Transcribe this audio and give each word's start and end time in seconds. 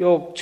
욕초 0.00 0.40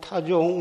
타종 0.00 0.57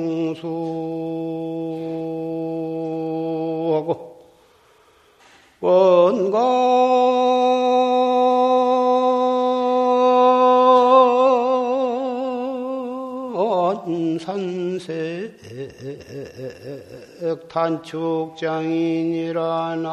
단축장인이라 17.49 19.39
나 19.77 19.87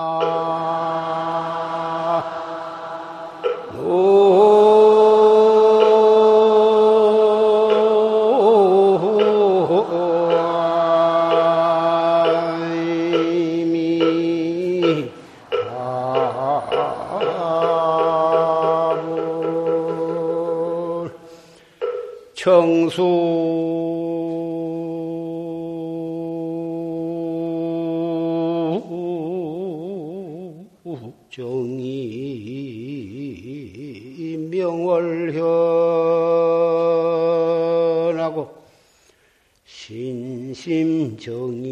하고 41.28 41.64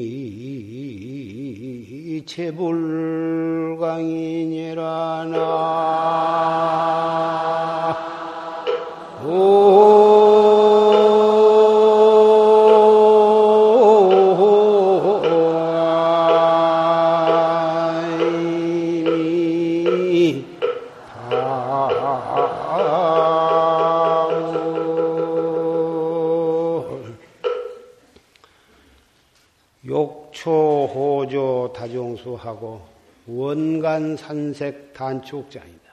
산색 34.23 34.93
단축장이다. 34.93 35.93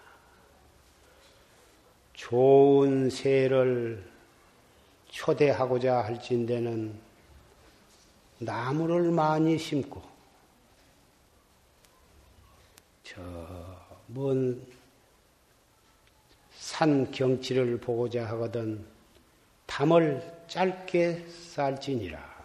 좋은 2.14 3.10
새를 3.10 4.04
초대하고자 5.10 6.04
할진대는 6.04 6.94
나무를 8.40 9.12
많이 9.12 9.58
심고 9.58 10.02
저 13.04 13.20
먼 14.08 14.80
산 16.52 17.12
경치를 17.12 17.80
보고자 17.80 18.26
하거든 18.28 18.86
담을 19.66 20.22
짧게 20.48 21.26
쌀지니라. 21.28 22.39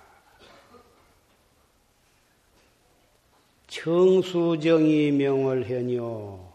청수정이 3.74 5.10
명을해뇨 5.10 6.52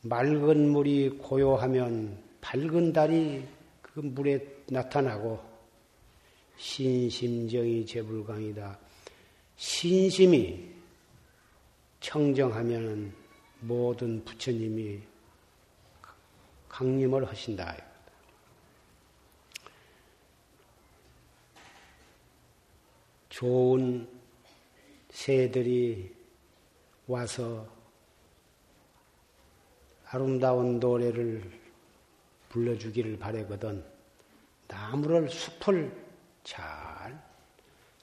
맑은 0.00 0.70
물이 0.70 1.10
고요하면 1.18 2.18
밝은 2.40 2.94
달이 2.94 3.46
그 3.82 4.00
물에 4.00 4.40
나타나고 4.66 5.38
신심정이 6.56 7.84
제불강이다. 7.84 8.78
신심이 9.56 10.66
청정하면 12.00 13.12
모든 13.60 14.24
부처님이 14.24 14.98
강림을 16.70 17.28
하신다. 17.28 17.76
좋은 23.28 24.08
새들이 25.10 26.19
와서 27.10 27.66
아름다운 30.06 30.78
노래를 30.78 31.42
불러주기를 32.50 33.18
바래거든 33.18 33.84
나무를 34.68 35.28
숲을 35.28 35.92
잘 36.44 37.20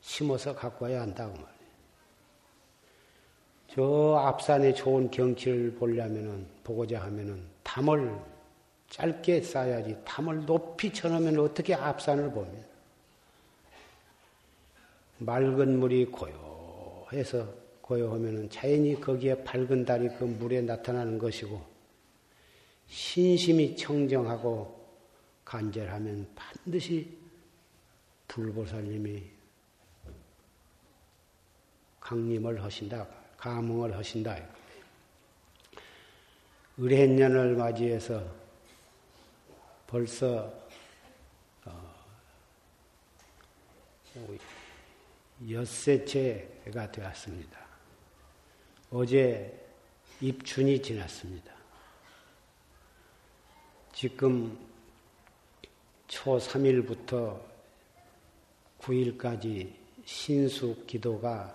심어서 0.01 0.53
갖고 0.53 0.85
와야 0.85 1.01
한다고 1.01 1.31
말이에요. 1.31 1.57
저 3.69 4.15
앞산에 4.17 4.73
좋은 4.73 5.09
경치를 5.09 5.75
보려면은 5.75 6.45
보고자 6.65 7.01
하면은 7.03 7.47
담을 7.63 8.13
짧게 8.89 9.41
쌓아야지 9.41 9.97
담을 10.03 10.45
높이 10.45 10.91
쳐놓으면 10.91 11.39
어떻게 11.39 11.73
앞산을 11.73 12.31
보면 12.31 12.65
맑은 15.19 15.79
물이 15.79 16.07
고요해서 16.07 17.66
고요하면은 17.87 18.49
자연히 18.49 18.99
거기에 18.99 19.45
밝은 19.45 19.85
달이 19.85 20.09
그 20.19 20.25
물에 20.25 20.61
나타나는 20.61 21.17
것이고 21.17 21.65
신심이 22.87 23.77
청정하고 23.77 24.77
간절하면 25.45 26.29
반드시 26.35 27.17
불보살님이 28.27 29.23
강림을 32.01 32.61
하신다, 32.61 33.07
감흥을 33.37 33.95
하신다. 33.95 34.37
을해년을 36.79 37.55
맞이해서 37.55 38.23
벌써 39.87 40.53
어, 41.65 41.95
엿새째가 45.49 46.91
되었습니다. 46.91 47.66
어제 48.89 49.53
입춘이 50.21 50.81
지났습니다. 50.81 51.53
지금 53.93 54.57
초 56.07 56.37
3일부터 56.37 57.37
9일까지 58.79 59.73
신수 60.05 60.85
기도가 60.87 61.53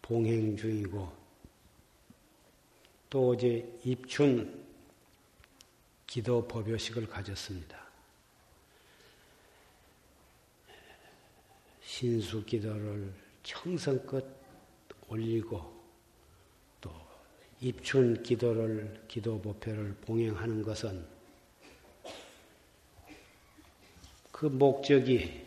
봉행 0.00 0.56
중이고 0.56 1.12
또 3.10 3.30
어제 3.30 3.68
입춘 3.82 4.64
기도 6.06 6.46
법요식을 6.46 7.08
가졌습니다. 7.08 7.82
신수 11.82 12.44
기도를 12.44 13.12
청성껏 13.42 14.24
올리고 15.08 15.81
입춘 17.64 18.24
기도를, 18.24 19.04
기도 19.06 19.40
법회를 19.40 19.94
봉행하는 20.00 20.62
것은 20.64 21.06
그 24.32 24.46
목적이 24.46 25.46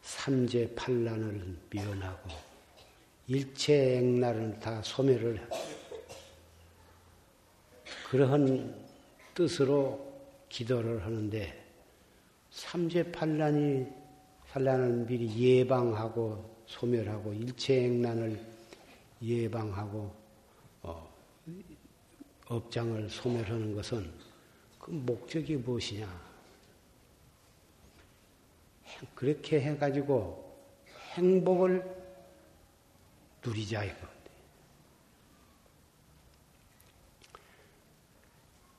삼재 0.00 0.74
판란을 0.74 1.58
미연하고 1.68 2.30
일체 3.26 3.98
액날을 3.98 4.58
다 4.60 4.80
소멸을 4.82 5.46
그러한 8.08 8.82
뜻으로 9.34 10.10
기도를 10.48 11.04
하는데 11.04 11.66
삼재 12.50 13.12
판란이 13.12 13.86
판란을 14.48 15.04
미리 15.04 15.58
예방하고 15.58 16.59
소멸하고 16.70 17.32
일체 17.32 17.84
액난을 17.84 18.40
예방하고 19.20 20.14
어, 20.82 21.12
업장을 22.46 23.10
소멸하는 23.10 23.74
것은 23.74 24.10
그 24.78 24.92
목적이 24.92 25.56
무엇이냐? 25.56 26.30
그렇게 29.14 29.60
해가지고 29.60 30.56
행복을 31.14 31.84
누리자 33.44 33.84
이거. 33.84 34.08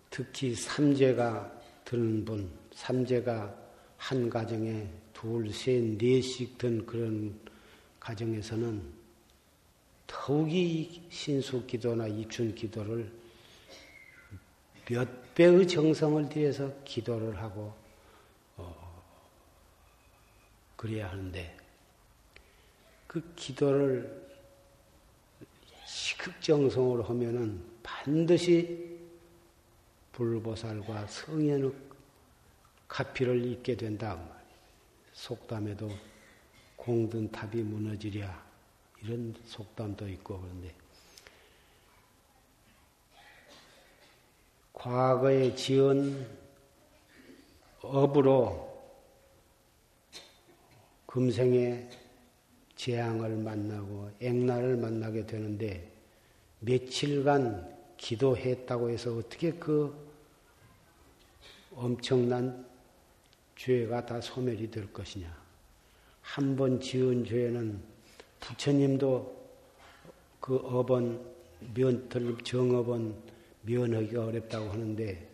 특히 0.09 0.55
삼재가 0.55 1.61
드는 1.83 2.23
분, 2.23 2.51
삼재가 2.73 3.53
한 3.97 4.29
가정에 4.29 4.87
둘, 5.13 5.51
셋, 5.53 5.97
넷씩 5.97 6.57
든 6.57 6.85
그런 6.85 7.50
가정에서는 8.01 9.01
더욱이 10.07 11.07
신수 11.09 11.65
기도나 11.65 12.07
입춘 12.07 12.53
기도를 12.53 13.09
몇 14.87 15.33
배의 15.33 15.65
정성을 15.67 16.27
들여서 16.27 16.83
기도를 16.83 17.41
하고 17.41 17.73
어, 18.57 19.03
그래야 20.75 21.09
하는데 21.09 21.57
그 23.07 23.33
기도를 23.35 24.29
시극정성으로 25.85 27.03
하면은 27.03 27.63
반드시 27.83 28.99
불보살과 30.13 31.07
성현의 31.07 31.71
가피를 32.87 33.45
입게 33.45 33.75
된다. 33.75 34.21
속담에도 35.13 35.89
공든 36.81 37.31
탑이 37.31 37.61
무너지랴 37.61 38.43
이런 39.03 39.35
속담도 39.45 40.09
있고 40.09 40.41
그런데 40.41 40.73
과거에 44.73 45.53
지은 45.53 46.27
업으로 47.83 48.67
금생에 51.05 51.87
재앙을 52.75 53.37
만나고 53.37 54.09
액난을 54.19 54.77
만나게 54.77 55.27
되는데 55.27 55.87
며칠간 56.61 57.77
기도했다고 57.97 58.89
해서 58.89 59.15
어떻게 59.17 59.51
그 59.53 59.95
엄청난 61.75 62.65
죄가 63.55 64.03
다 64.07 64.19
소멸이 64.19 64.71
될 64.71 64.91
것이냐. 64.91 65.40
한 66.31 66.55
번 66.55 66.79
지은 66.79 67.25
죄는 67.25 67.83
부처님도 68.39 69.49
그 70.39 70.55
업은 70.55 71.19
면, 71.73 72.09
정업은 72.41 73.13
면하기가 73.63 74.27
어렵다고 74.27 74.69
하는데 74.69 75.29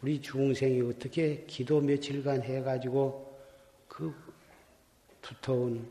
우리 0.00 0.20
중생이 0.20 0.80
어떻게 0.80 1.44
기도 1.46 1.80
며칠간 1.80 2.42
해가지고 2.42 3.38
그 3.86 4.12
두터운 5.20 5.88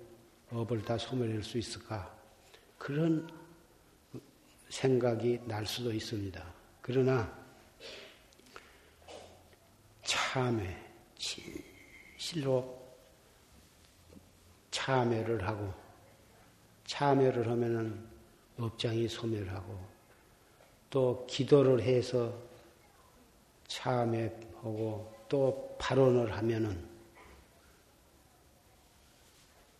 업을 0.49 0.83
다 0.83 0.97
소멸할 0.97 1.41
수 1.43 1.57
있을까? 1.57 2.13
그런 2.77 3.29
생각이 4.67 5.39
날 5.45 5.65
수도 5.65 5.93
있습니다. 5.93 6.53
그러나 6.81 7.33
참회, 10.03 10.75
진실로 11.15 12.80
참회를 14.71 15.47
하고 15.47 15.71
참회를 16.85 17.49
하면은 17.49 18.03
업장이 18.57 19.07
소멸하고 19.07 19.77
또 20.89 21.25
기도를 21.27 21.81
해서 21.81 22.33
참회하고 23.67 25.13
또 25.29 25.75
발언을 25.79 26.33
하면은 26.33 26.91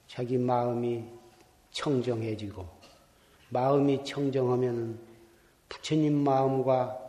자기 0.08 0.38
마음이 0.38 1.06
청정해지고 1.72 2.68
마음이 3.50 4.04
청정하면 4.04 5.00
부처님 5.68 6.24
마음과 6.24 7.00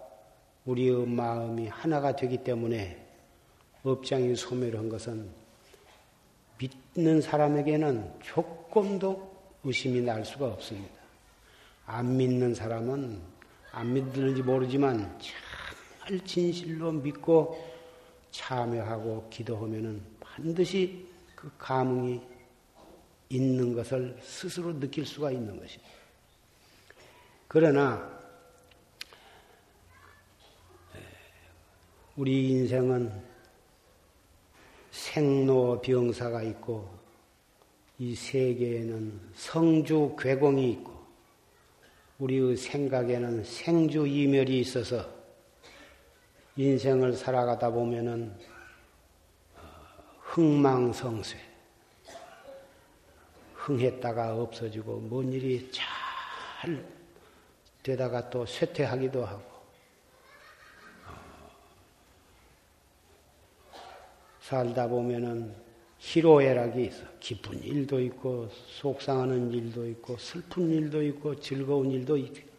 우리의 0.67 1.07
마음이 1.07 1.69
하나가 1.69 2.15
되기 2.15 2.39
때문에 2.39 3.05
업장이 3.83 4.35
소멸한 4.37 4.89
것은 4.89 5.42
믿는 6.95 7.23
사람에게는 7.23 8.21
조금도 8.23 9.33
의심이 9.65 10.03
날 10.03 10.25
수가 10.25 10.47
없습니다. 10.49 10.95
안 11.87 12.17
믿는 12.17 12.55
사람은 12.55 13.21
안 13.71 13.93
믿는지 13.93 14.43
모르지만 14.43 15.19
잘 15.19 16.21
진실로 16.25 16.93
믿고 16.93 17.57
참여하고 18.31 19.29
기도하면은 19.31 20.03
반드시 20.21 21.07
그 21.35 21.51
감흥이 21.59 22.21
있는 23.31 23.75
것을 23.75 24.19
스스로 24.23 24.79
느낄 24.79 25.07
수가 25.07 25.31
있는 25.31 25.59
것입니다. 25.59 25.93
그러나 27.49 28.21
우리 32.17 32.51
인생은 32.51 33.32
생로병사가 34.93 36.43
있고 36.43 36.89
이 37.99 38.15
세계에는 38.15 39.21
성주 39.35 40.17
괴공이 40.19 40.71
있고 40.73 40.93
우리의 42.19 42.57
생각에는 42.57 43.43
생주 43.43 44.07
이멸이 44.07 44.61
있어서 44.61 45.09
인생을 46.57 47.15
살아가다 47.15 47.71
보면은 47.71 48.33
흥망성쇠. 50.21 51.39
흥했다가 53.55 54.35
없어지고 54.35 54.97
뭔 55.01 55.33
일이 55.33 55.71
잘 55.71 56.85
되다가 57.83 58.29
또 58.29 58.45
쇠퇴하기도 58.45 59.25
하고 59.25 59.52
살다 64.43 64.89
보면은 64.89 65.55
희로애락이 65.99 66.85
있어. 66.87 67.05
기쁜 67.21 67.63
일도 67.63 68.01
있고 68.01 68.49
속상하는 68.51 69.53
일도 69.53 69.89
있고 69.91 70.17
슬픈 70.19 70.69
일도 70.69 71.03
있고 71.05 71.39
즐거운 71.41 71.93
일도 71.93 72.17
있고 72.17 72.51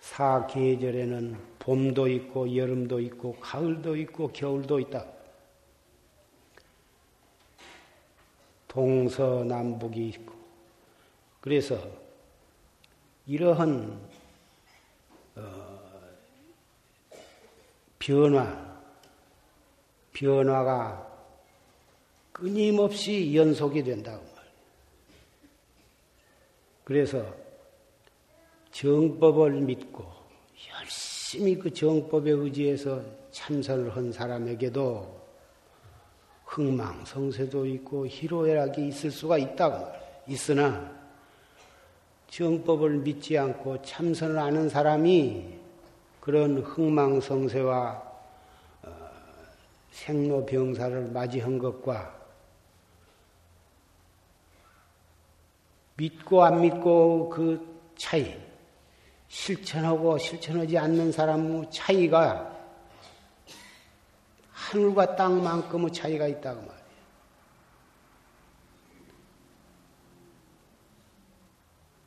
사계절에는 0.00 1.38
봄도 1.58 2.08
있고 2.08 2.56
여름도 2.56 2.98
있고 3.00 3.36
가을도 3.40 3.96
있고 3.96 4.32
겨울도 4.32 4.80
있다. 4.80 5.06
동서남북이 8.68 10.08
있고 10.08 10.34
그래서 11.42 11.78
이러한 13.26 14.00
어, 15.36 16.00
변화 17.98 18.71
변화가 20.12 21.10
끊임없이 22.32 23.34
연속이 23.36 23.82
된다고 23.82 24.18
말이에요. 24.18 24.54
그래서 26.84 27.34
정법을 28.72 29.52
믿고 29.60 30.04
열심히 30.74 31.58
그 31.58 31.72
정법에 31.72 32.30
의지해서 32.30 33.02
참선을 33.30 33.94
한 33.94 34.12
사람에게도 34.12 35.22
흥망성쇠도 36.46 37.66
있고 37.66 38.06
희로애락이 38.06 38.88
있을 38.88 39.10
수가 39.10 39.38
있다고 39.38 39.76
말이에요. 39.76 40.02
있으나 40.28 41.02
정법을 42.28 42.98
믿지 42.98 43.36
않고 43.36 43.82
참선을 43.82 44.38
하는 44.38 44.68
사람이 44.68 45.58
그런 46.20 46.58
흥망성쇠와 46.58 47.90
어, 47.90 48.11
생로병사를 49.92 51.10
맞이한 51.12 51.58
것과 51.58 52.20
믿고 55.96 56.42
안 56.42 56.60
믿고 56.62 57.28
그 57.28 57.92
차이, 57.96 58.36
실천하고 59.28 60.18
실천하지 60.18 60.76
않는 60.76 61.12
사람의 61.12 61.70
차이가 61.70 62.50
하늘과 64.50 65.16
땅만큼의 65.16 65.92
차이가 65.92 66.26
있다고 66.26 66.60
말이에요. 66.60 66.82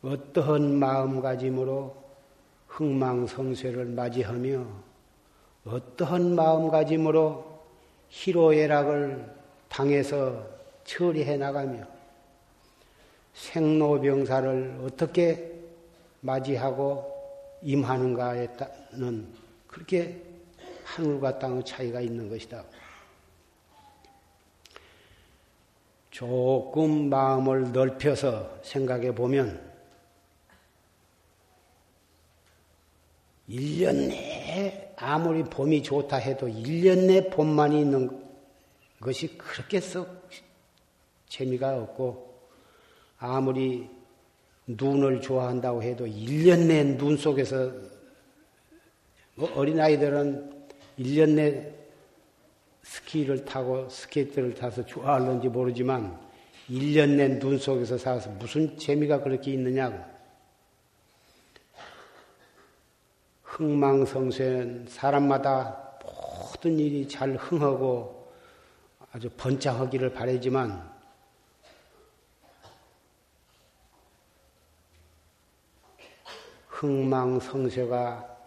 어떠한 0.02 0.76
마음가짐으로 0.76 2.04
흥망성쇠를 2.68 3.86
맞이하며 3.86 4.66
어떠한 5.66 6.36
마음가짐으로 6.36 7.55
희로애락을 8.10 9.34
당해서 9.70 10.46
처리해 10.86 11.38
나가며 11.38 11.86
생로병사를 13.34 14.82
어떻게 14.84 15.54
맞이하고 16.22 17.14
임하는가에 17.62 18.48
따른 18.56 19.28
그렇게 19.68 20.22
하늘과 20.86 21.40
땅의 21.40 21.66
차이가 21.66 22.00
있는 22.00 22.30
것이다. 22.30 22.64
조금 26.12 27.10
마음을 27.10 27.74
넓혀서 27.74 28.60
생각해 28.64 29.14
보면 29.14 29.75
1년 33.50 34.08
내에 34.10 34.94
아무리 34.98 35.44
봄이 35.44 35.84
좋다 35.84 36.18
해도 36.18 36.48
1년 36.48 37.06
내 37.08 37.30
봄만이 37.30 37.82
있는 37.82 38.10
것이 39.00 39.38
그렇게 39.38 39.80
썩 39.80 40.30
재미가 41.30 41.78
없고 41.78 42.34
아무리 43.20 43.88
눈을 44.68 45.22
좋아한다고 45.22 45.84
해도 45.84 46.06
1년 46.06 46.68
내 46.68 46.98
눈 46.98 47.18
속에서 47.18 47.72
뭐 49.36 49.52
어린아이들은 49.56 50.68
1년 51.00 51.30
내 51.32 51.72
스키를 52.84 53.46
타고 53.46 53.88
스케이트를 53.90 54.54
타서 54.56 54.86
좋아하는지 54.86 55.50
모르지만 55.50 56.18
1년 56.70 57.16
내 57.16 57.38
눈 57.40 57.60
속에서 57.60 57.98
살아서 57.98 58.30
무슨 58.32 58.76
재미가 58.78 59.22
그렇게 59.22 59.52
있느냐고. 59.52 60.15
흥망성쇠는 63.56 64.88
사람마다 64.90 65.98
모든 66.04 66.78
일이 66.78 67.08
잘 67.08 67.38
흥하고 67.38 68.30
아주 69.14 69.30
번창하기를 69.38 70.12
바라지만 70.12 70.94
흥망성쇠가 76.68 78.38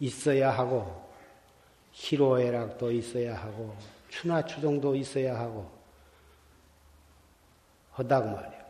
있어야 0.00 0.50
하고 0.50 1.06
희로애락도 1.92 2.90
있어야 2.92 3.34
하고 3.34 3.76
추나추동도 4.08 4.94
있어야 4.94 5.38
하고 5.38 5.70
하다고 7.92 8.30
말이야. 8.30 8.66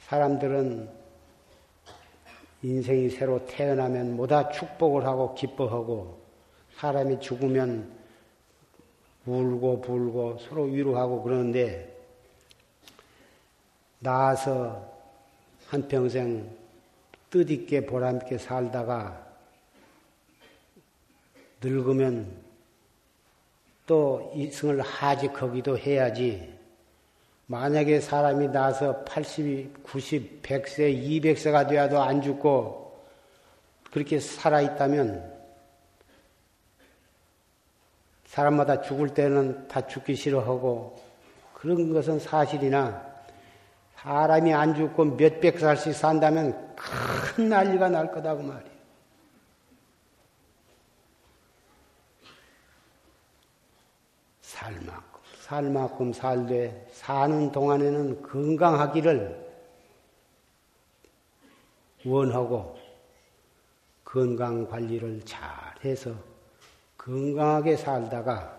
사람들은 0.00 1.03
인생이 2.64 3.10
새로 3.10 3.44
태어나면 3.44 4.16
뭐다 4.16 4.48
축복을 4.48 5.04
하고 5.04 5.34
기뻐하고 5.34 6.18
사람이 6.78 7.20
죽으면 7.20 7.92
울고 9.26 9.82
불고 9.82 10.38
서로 10.38 10.62
위로하고 10.62 11.22
그러는데 11.22 11.94
나와서 13.98 14.90
한평생 15.68 16.56
뜻있게 17.28 17.84
보람있게 17.84 18.38
살다가 18.38 19.26
늙으면 21.60 22.34
또 23.86 24.32
이승을 24.34 24.80
하직하기도 24.80 25.76
해야지. 25.76 26.53
만약에 27.46 28.00
사람이 28.00 28.48
나서 28.48 29.04
80, 29.04 29.82
90, 29.82 30.42
100세, 30.42 31.22
200세가 31.22 31.68
되어도 31.68 32.00
안 32.00 32.22
죽고 32.22 33.04
그렇게 33.90 34.18
살아있다면 34.18 35.32
사람마다 38.26 38.80
죽을 38.80 39.10
때는 39.14 39.68
다 39.68 39.86
죽기 39.86 40.16
싫어하고 40.16 40.98
그런 41.52 41.92
것은 41.92 42.18
사실이나 42.18 43.14
사람이 43.96 44.52
안 44.52 44.74
죽고 44.74 45.04
몇백 45.16 45.58
살씩 45.58 45.94
산다면 45.94 46.74
큰 46.76 47.48
난리가 47.48 47.88
날 47.88 48.10
거다고 48.10 48.42
말이야. 48.42 48.74
살 54.42 54.72
만큼, 54.80 55.13
살 55.44 55.64
만큼 55.64 56.12
살되 56.12 56.88
사는 56.90 57.52
동안에는 57.52 58.22
건강하기를 58.22 59.44
원하고 62.06 62.78
건강 64.04 64.66
관리를 64.66 65.20
잘 65.24 65.42
해서 65.84 66.14
건강하게 66.96 67.76
살다가 67.76 68.58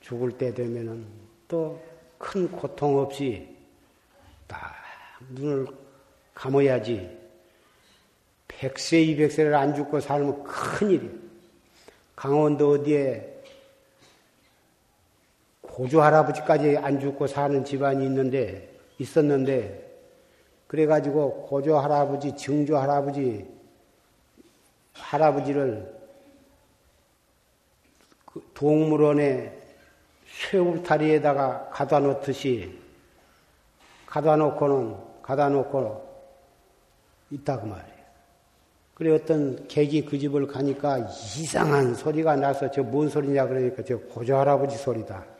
죽을 0.00 0.32
때 0.32 0.52
되면은 0.52 1.06
또 1.46 1.88
큰 2.18 2.50
고통 2.50 2.98
없이 2.98 3.56
딱 4.46 4.74
눈을 5.30 5.66
감아야지. 6.34 7.16
백세 8.48 9.00
이백세를 9.02 9.54
안 9.54 9.74
죽고 9.74 10.00
살면 10.00 10.42
큰일이야. 10.42 11.10
강원도 12.16 12.72
어디에 12.72 13.37
고조 15.78 16.02
할아버지까지 16.02 16.76
안 16.76 16.98
죽고 16.98 17.28
사는 17.28 17.64
집안이 17.64 18.04
있는데 18.06 18.68
있었는데 18.98 19.86
그래가지고 20.66 21.46
고조 21.46 21.78
할아버지, 21.78 22.34
증조 22.34 22.76
할아버지 22.76 23.46
할아버지를 24.92 25.96
그 28.26 28.44
동물원에 28.54 29.56
쇠울타리에다가 30.50 31.68
가다 31.68 32.00
놓듯이 32.00 32.76
가다 34.04 34.34
놓고는 34.34 34.96
가다 35.22 35.48
놓고 35.48 36.08
있다고 37.30 37.68
말이에요. 37.68 37.98
그래 38.94 39.14
어떤 39.14 39.68
계기 39.68 40.04
그 40.04 40.18
집을 40.18 40.48
가니까 40.48 40.98
이상한 41.36 41.94
소리가 41.94 42.34
나서 42.34 42.68
저 42.68 42.82
뭔 42.82 43.08
소리냐 43.08 43.46
그러니까 43.46 43.84
저 43.84 43.96
고조 43.96 44.36
할아버지 44.36 44.76
소리다. 44.76 45.37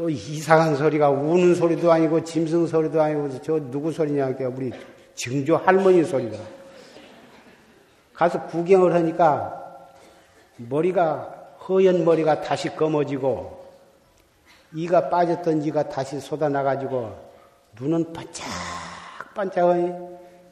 또 0.00 0.08
이상한 0.08 0.76
소리가 0.76 1.10
우는 1.10 1.54
소리도 1.54 1.92
아니고 1.92 2.24
짐승 2.24 2.66
소리도 2.66 3.02
아니고 3.02 3.38
저 3.42 3.60
누구 3.70 3.92
소리냐 3.92 4.34
그 4.34 4.44
우리 4.44 4.72
증조 5.14 5.58
할머니 5.58 6.02
소리다. 6.02 6.38
가서 8.14 8.46
구경을 8.46 8.94
하니까 8.94 9.90
머리가 10.56 11.58
허연 11.68 12.06
머리가 12.06 12.40
다시 12.40 12.74
검어지고 12.74 13.62
이가 14.74 15.10
빠졌던 15.10 15.64
이가 15.64 15.90
다시 15.90 16.18
쏟아나가지고 16.18 17.14
눈은 17.78 18.14
반짝반짝하니 18.14 19.92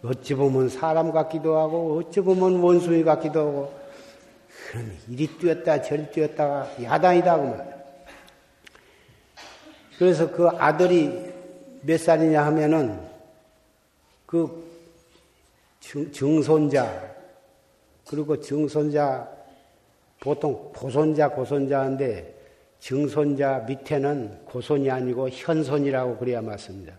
어찌 0.04 0.34
보면 0.34 0.68
사람 0.68 1.10
같기도 1.10 1.56
하고 1.56 1.96
어찌 2.00 2.20
보면 2.20 2.60
원숭이 2.60 3.02
같기도 3.02 3.40
하고 3.40 3.72
이리 5.08 5.26
뛰었다 5.26 5.80
저리 5.80 6.06
뛰었다가 6.10 6.68
야단이다 6.82 7.36
그 7.38 7.42
말이야. 7.42 7.77
그래서 9.98 10.30
그 10.30 10.48
아들이 10.48 11.12
몇 11.82 11.98
살이냐 11.98 12.44
하면은 12.46 13.00
그 14.26 14.68
증 16.12 16.42
손자 16.42 17.16
그리고 18.06 18.38
증손자 18.38 19.26
보통 20.20 20.70
고손자 20.74 21.30
고손자인데 21.30 22.34
증손자 22.78 23.60
밑에는 23.60 24.44
고손이 24.44 24.90
아니고 24.90 25.30
현손이라고 25.30 26.18
그래야 26.18 26.42
맞습니다. 26.42 26.94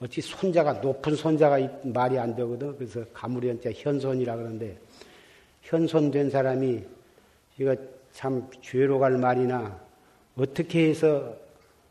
어찌 0.00 0.20
손자가 0.20 0.74
높은 0.74 1.14
손자가 1.14 1.58
말이 1.82 2.18
안 2.18 2.34
되거든. 2.36 2.76
그래서 2.76 3.04
가물이한자 3.14 3.70
현손이라 3.72 4.36
그러는데 4.36 4.76
현손 5.62 6.10
된 6.10 6.28
사람이 6.28 6.82
이거 7.58 7.74
참 8.12 8.48
죄로 8.60 8.98
갈 8.98 9.12
말이나 9.12 9.80
어떻게 10.36 10.90
해서 10.90 11.36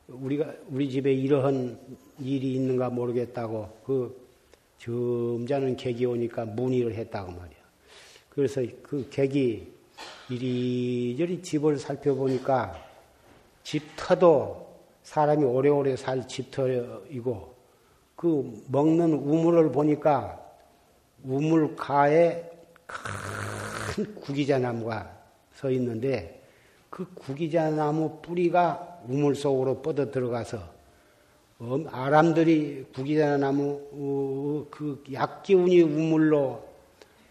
우리가 0.08 0.54
우리 0.70 0.90
집에 0.90 1.14
이러한 1.14 1.80
일이 2.20 2.56
있는가 2.56 2.90
모르겠다고 2.90 3.82
그 3.86 4.24
점잖은 4.78 5.78
객이 5.78 6.06
오니까 6.06 6.46
문의를 6.46 6.94
했다고 6.94 7.32
말이야. 7.32 7.58
그래서 8.30 8.62
그 8.82 9.08
객이 9.10 9.72
이리저리 10.30 11.42
집을 11.42 11.78
살펴보니까 11.78 12.76
집터도 13.64 14.68
사람이 15.04 15.44
오래오래 15.44 15.96
살 15.96 16.28
집터이고 16.28 17.54
그 18.16 18.64
먹는 18.68 19.14
우물을 19.14 19.72
보니까 19.72 20.40
우물가에 21.24 22.50
큰 22.86 24.16
구기자 24.16 24.60
나무가 24.60 25.18
서 25.54 25.70
있는데 25.72 26.42
그 26.90 27.06
구기자 27.14 27.70
나무 27.70 28.20
뿌리가 28.22 28.93
우물 29.08 29.36
속으로 29.36 29.82
뻗어 29.82 30.12
들어가서 30.12 30.74
아람들이 31.92 32.86
구기자 32.94 33.38
나무 33.38 33.82
어, 33.92 34.68
그 34.70 35.04
약기운이 35.12 35.82
우물로 35.82 36.68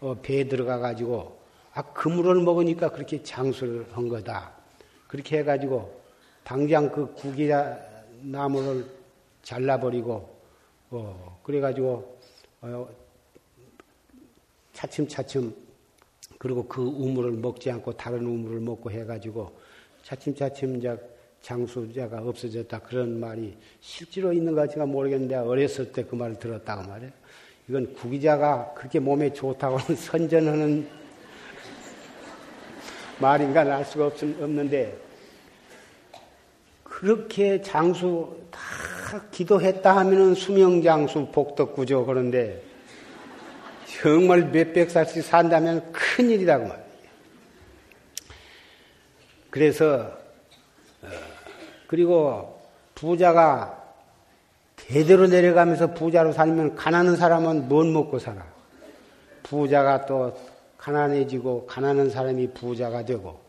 어, 0.01 0.15
배에 0.21 0.47
들어가 0.47 0.79
가지고 0.79 1.37
아 1.73 1.81
그물을 1.93 2.41
먹으니까 2.41 2.89
그렇게 2.89 3.21
장수를 3.21 3.87
한 3.91 4.07
거다. 4.07 4.51
그렇게 5.07 5.39
해 5.39 5.43
가지고 5.43 6.01
당장 6.43 6.91
그 6.91 7.13
구기자 7.13 7.79
나무를 8.21 8.85
잘라버리고 9.43 10.29
어 10.89 11.39
그래 11.43 11.59
가지고 11.59 12.17
어, 12.61 12.87
차츰차츰 14.73 15.55
그리고 16.37 16.67
그 16.67 16.81
우물을 16.81 17.33
먹지 17.33 17.69
않고 17.71 17.93
다른 17.93 18.25
우물을 18.25 18.59
먹고 18.59 18.91
해 18.91 19.05
가지고 19.05 19.55
차츰차츰 20.03 20.77
이제 20.77 20.97
장수자가 21.43 22.21
없어졌다 22.21 22.79
그런 22.79 23.19
말이 23.19 23.55
실제로 23.81 24.31
있는 24.33 24.55
가지가 24.55 24.85
모르겠는데 24.85 25.35
어렸을 25.35 25.91
때 25.91 26.03
그 26.03 26.15
말을 26.15 26.39
들었다고 26.39 26.87
말이에요. 26.87 27.11
이건 27.67 27.93
구기자가 27.93 28.73
그렇게 28.75 28.99
몸에 28.99 29.31
좋다고 29.31 29.79
선전하는 29.95 30.87
말인가 33.19 33.61
알 33.61 33.85
수가 33.85 34.07
없, 34.07 34.23
없는데 34.23 34.97
그렇게 36.83 37.61
장수 37.61 38.37
다 38.49 38.61
기도했다 39.31 39.95
하면은 39.97 40.35
수명장수 40.35 41.27
복덕구조 41.31 42.05
그런데 42.05 42.63
정말 44.01 44.49
몇백 44.49 44.89
살씩 44.89 45.23
산다면 45.23 45.91
큰일이라고 45.91 46.67
말이에요. 46.67 46.87
그래서 49.49 50.17
어, 50.17 50.22
그리고 51.93 52.59
부자가 52.95 53.83
대대로 54.75 55.27
내려가면서 55.27 55.93
부자로 55.93 56.31
살면 56.33 56.73
가난한 56.73 57.17
사람은 57.17 57.69
못 57.69 57.85
먹고 57.85 58.17
살아. 58.17 58.43
부자가 59.43 60.07
또 60.07 60.35
가난해지고 60.79 61.67
가난한 61.67 62.09
사람이 62.09 62.47
부자가 62.55 63.05
되고 63.05 63.39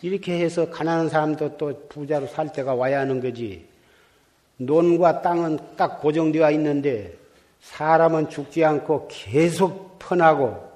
이렇게 0.00 0.38
해서 0.38 0.70
가난한 0.70 1.08
사람도 1.08 1.56
또 1.56 1.88
부자로 1.88 2.28
살 2.28 2.52
때가 2.52 2.76
와야 2.76 3.00
하는 3.00 3.20
거지. 3.20 3.66
논과 4.58 5.22
땅은 5.22 5.58
딱 5.76 6.00
고정되어 6.00 6.52
있는데 6.52 7.18
사람은 7.62 8.28
죽지 8.28 8.64
않고 8.64 9.08
계속 9.10 9.98
편하고 9.98 10.70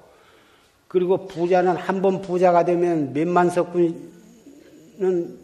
그리고 0.89 1.25
부자는 1.25 1.77
한 1.77 2.01
번 2.01 2.21
부자가 2.21 2.65
되면 2.65 3.13
몇만 3.13 3.49
는 4.99 5.40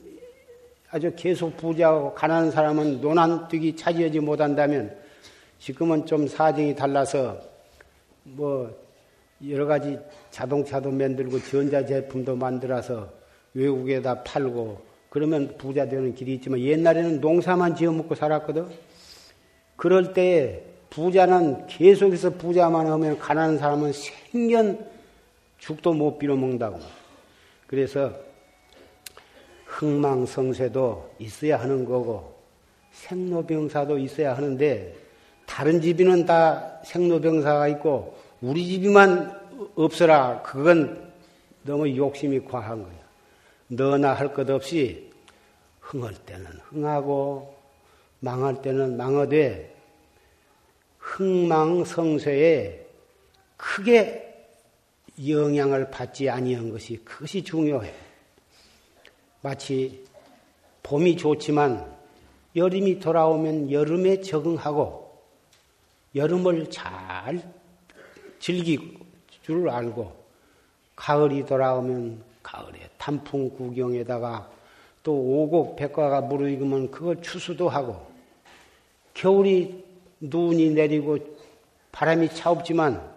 아주 0.89 1.12
계속 1.15 1.58
부자하고 1.58 2.13
가난한 2.13 2.51
사람은 2.51 3.01
논한뜨기 3.01 3.75
차지하지 3.75 4.22
못한다면 4.22 4.96
지금은 5.60 6.06
좀 6.06 6.27
사정이 6.27 6.75
달라서 6.75 7.41
뭐 8.24 8.74
여러 9.48 9.65
가지 9.65 10.00
자동차도 10.32 10.91
만들고 10.91 11.39
전자제품도 11.41 12.36
만들어서 12.36 13.10
외국에다 13.53 14.24
팔고 14.24 14.82
그러면 15.10 15.56
부자 15.58 15.88
되는 15.88 16.13
길이 16.15 16.36
있지만 16.36 16.60
옛날에는 16.60 17.22
농사만 17.22 17.75
지어 17.75 17.91
먹고 17.91 18.15
살았거든. 18.15 18.67
그럴 19.75 20.13
때 20.13 20.63
부자는 20.89 21.67
계속해서 21.67 22.32
부자만 22.32 22.88
하면 22.88 23.20
가난한 23.20 23.58
사람은 23.58 23.91
생전 23.94 24.86
죽도 25.58 25.94
못 25.94 26.17
빌어 26.17 26.36
먹는다고. 26.36 26.79
그래서 27.67 28.26
흥망성쇠도 29.77 31.15
있어야 31.19 31.60
하는 31.60 31.86
거고 31.86 32.36
생로병사도 32.91 34.00
있어야 34.00 34.36
하는데 34.36 34.96
다른 35.46 35.79
집에는 35.79 36.25
다 36.25 36.81
생로병사가 36.84 37.67
있고 37.69 38.17
우리 38.41 38.65
집이만 38.65 39.72
없어라 39.75 40.41
그건 40.41 41.12
너무 41.63 41.96
욕심이 41.96 42.43
과한 42.43 42.81
거야. 42.81 42.98
너나 43.67 44.13
할 44.13 44.34
것 44.34 44.50
없이 44.50 45.12
흥할 45.79 46.13
때는 46.25 46.45
흥하고 46.69 47.56
망할 48.19 48.62
때는 48.62 48.97
망하되 48.97 49.75
흥망성쇠에 50.97 52.86
크게 53.58 54.23
영향을 55.28 55.91
받지 55.91 56.30
아니한 56.30 56.71
것이 56.71 56.97
그것이 57.04 57.43
중요해. 57.43 58.07
마치 59.47 60.03
봄이 60.83 61.15
좋지만 61.15 61.89
여름이 62.53 62.99
돌아오면 62.99 63.71
여름에 63.71 64.19
적응하고 64.19 65.21
여름을 66.15 66.69
잘 66.69 67.49
즐길 68.39 68.97
줄 69.43 69.69
알고 69.69 70.12
가을이 70.97 71.45
돌아오면 71.45 72.21
가을에 72.43 72.89
단풍 72.97 73.49
구경에다가 73.49 74.51
또 75.01 75.13
오곡 75.13 75.77
백과가 75.77 76.19
무르익으면 76.19 76.91
그걸 76.91 77.21
추수도 77.21 77.69
하고 77.69 78.05
겨울이 79.13 79.81
눈이 80.19 80.71
내리고 80.71 81.19
바람이 81.93 82.36
차없지만 82.36 83.15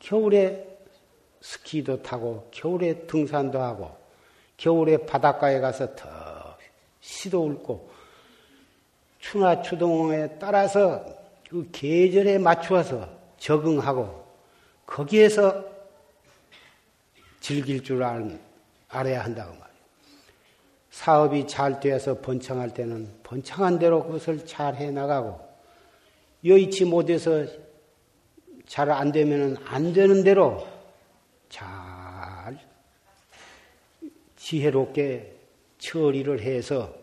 겨울에 0.00 0.66
스키도 1.40 2.02
타고 2.02 2.48
겨울에 2.50 3.06
등산도 3.06 3.60
하고 3.60 4.07
겨울에 4.58 4.98
바닷가에 4.98 5.60
가서 5.60 5.94
더 5.94 6.06
시도 7.00 7.46
울고 7.46 7.90
추나 9.18 9.62
추동에 9.62 10.38
따라서 10.38 11.04
그 11.48 11.68
계절에 11.72 12.36
맞추어서 12.38 13.08
적응하고 13.38 14.26
거기에서 14.84 15.64
즐길 17.40 17.82
줄 17.82 18.02
알, 18.02 18.38
알아야 18.88 19.24
한다고 19.24 19.50
말이에요. 19.52 19.68
사업이 20.90 21.46
잘 21.46 21.80
되어서 21.80 22.20
번창할 22.20 22.74
때는 22.74 23.20
번창한 23.22 23.78
대로 23.78 24.04
그것을 24.04 24.44
잘 24.44 24.74
해나가고 24.74 25.40
여의치 26.44 26.84
못해서 26.84 27.46
잘 28.66 28.90
안 28.90 29.12
되면 29.12 29.56
안 29.64 29.92
되는 29.92 30.22
대로 30.22 30.66
잘 31.48 31.66
지혜롭게 34.48 35.34
처리를 35.76 36.40
해서 36.40 36.94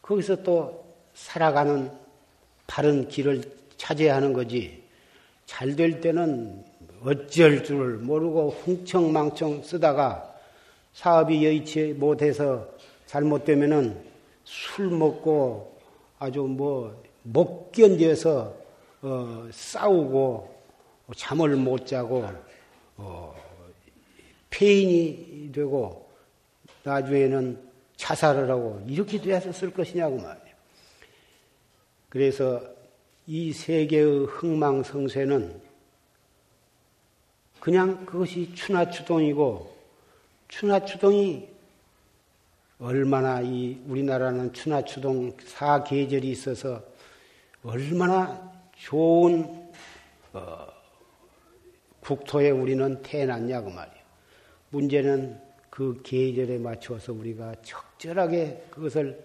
거기서 0.00 0.44
또 0.44 0.84
살아가는 1.14 1.90
바른 2.68 3.08
길을 3.08 3.42
찾아야 3.76 4.14
하는 4.14 4.32
거지. 4.32 4.84
잘 5.46 5.74
될 5.74 6.00
때는 6.00 6.64
어쩔 7.02 7.64
줄 7.64 7.98
모르고 7.98 8.50
흥청망청 8.50 9.62
쓰다가 9.62 10.34
사업이 10.92 11.44
여의치 11.44 11.94
못해서 11.94 12.68
잘못되면은 13.06 14.04
술 14.44 14.88
먹고 14.90 15.80
아주 16.20 16.42
뭐 16.42 17.06
못 17.24 17.72
견뎌서 17.72 18.54
어, 19.02 19.48
싸우고 19.50 20.54
잠을 21.16 21.56
못 21.56 21.86
자고 21.86 22.24
어, 22.96 23.34
폐인이 24.56 25.52
되고 25.52 26.08
나중에는 26.82 27.60
자살을 27.96 28.50
하고 28.50 28.82
이렇게 28.86 29.20
되었을 29.20 29.72
것이냐고 29.72 30.16
말이에요. 30.16 30.56
그래서 32.08 32.62
이 33.26 33.52
세계의 33.52 34.26
흥망성쇠는 34.26 35.60
그냥 37.60 38.06
그것이 38.06 38.54
추나추동이고 38.54 39.76
추나추동이 40.48 41.48
얼마나 42.78 43.40
이 43.42 43.82
우리나라는 43.86 44.52
추나추동 44.52 45.36
사계절이 45.44 46.30
있어서 46.30 46.82
얼마나 47.62 48.52
좋은 48.78 49.70
어, 50.32 50.66
국토에 52.00 52.50
우리는 52.50 53.02
태어났냐고 53.02 53.70
말이에요. 53.70 53.95
문제는 54.70 55.40
그 55.70 56.00
계절에 56.02 56.58
맞추어서 56.58 57.12
우리가 57.12 57.54
적절하게 57.62 58.66
그것을 58.70 59.22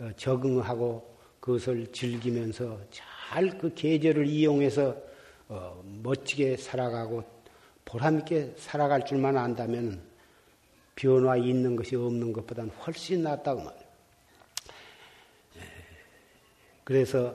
어, 0.00 0.10
적응하고 0.16 1.12
그것을 1.40 1.92
즐기면서 1.92 2.78
잘 2.90 3.12
그 3.58 3.72
계절을 3.74 4.26
이용해서 4.26 4.94
어, 5.48 5.82
멋지게 6.02 6.58
살아가고 6.58 7.24
보람있게 7.86 8.54
살아갈 8.58 9.06
줄만 9.06 9.38
안다면 9.38 10.02
변화 10.94 11.36
있는 11.36 11.74
것이 11.74 11.96
없는 11.96 12.32
것보다는 12.34 12.70
훨씬 12.70 13.22
낫다고 13.22 13.62
말이에요. 13.62 13.82
그래서 16.84 17.34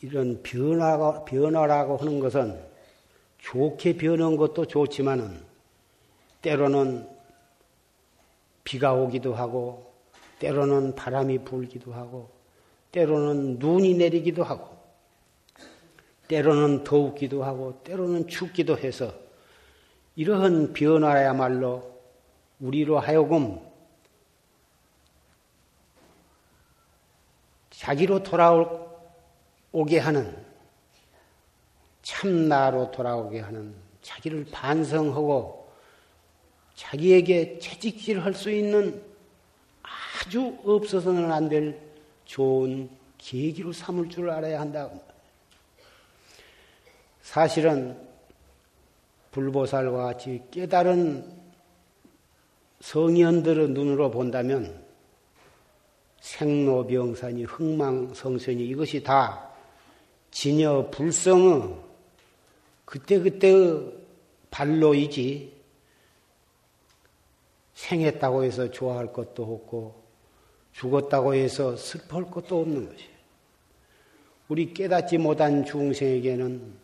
이런 0.00 0.42
변화가, 0.42 1.24
변화라고 1.24 1.96
하는 1.98 2.20
것은 2.20 2.58
좋게 3.38 3.96
변한 3.96 4.36
것도 4.36 4.66
좋지만은 4.66 5.47
때로는 6.48 7.06
비가 8.64 8.94
오기도 8.94 9.34
하고, 9.34 9.92
때로는 10.38 10.94
바람이 10.94 11.44
불기도 11.44 11.92
하고, 11.92 12.30
때로는 12.90 13.58
눈이 13.58 13.92
내리기도 13.92 14.44
하고, 14.44 14.78
때로는 16.26 16.84
더우기도 16.84 17.44
하고, 17.44 17.78
때로는 17.84 18.28
춥기도 18.28 18.78
해서, 18.78 19.12
이러한 20.16 20.72
변화야말로 20.72 22.00
우리로 22.60 22.98
하여금 22.98 23.60
자기로 27.68 28.22
돌아오게 28.22 29.98
하는, 30.00 30.34
참나로 32.00 32.90
돌아오게 32.90 33.40
하는, 33.40 33.74
자기를 34.00 34.46
반성하고 34.50 35.58
자기에게 36.78 37.58
채찍질 37.58 38.20
할 38.24 38.32
수 38.34 38.50
있는 38.50 39.02
아주 39.82 40.56
없어서는 40.64 41.30
안 41.32 41.48
될 41.48 41.76
좋은 42.24 42.88
계기로 43.18 43.72
삼을 43.72 44.08
줄 44.10 44.30
알아야 44.30 44.60
한다. 44.60 44.88
사실은 47.20 47.98
불보살과 49.32 50.04
같이 50.04 50.40
깨달은 50.52 51.24
성현들의 52.80 53.70
눈으로 53.70 54.10
본다면 54.12 54.84
생로병산이 56.20 57.42
흥망성쇠이 57.44 58.68
이것이 58.68 59.02
다 59.02 59.50
진여 60.30 60.90
불성의 60.90 61.74
그때그때의 62.84 63.92
발로이지 64.50 65.57
생했다고 67.78 68.42
해서 68.42 68.70
좋아할 68.70 69.12
것도 69.12 69.44
없고 69.44 70.02
죽었다고 70.72 71.34
해서 71.34 71.76
슬퍼할 71.76 72.28
것도 72.28 72.60
없는 72.60 72.88
것이에요. 72.88 73.18
우리 74.48 74.74
깨닫지 74.74 75.18
못한 75.18 75.64
중생에게는 75.64 76.76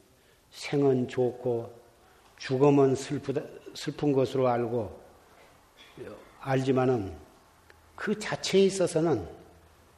생은 0.51 1.09
좋고 1.09 1.75
죽음은 2.39 2.95
슬프다, 2.95 3.43
슬픈 3.75 4.13
것으로 4.13 4.49
알고 4.49 5.01
알지만은 6.41 7.17
그 7.97 8.17
자체에 8.17 8.63
있어서는 8.63 9.27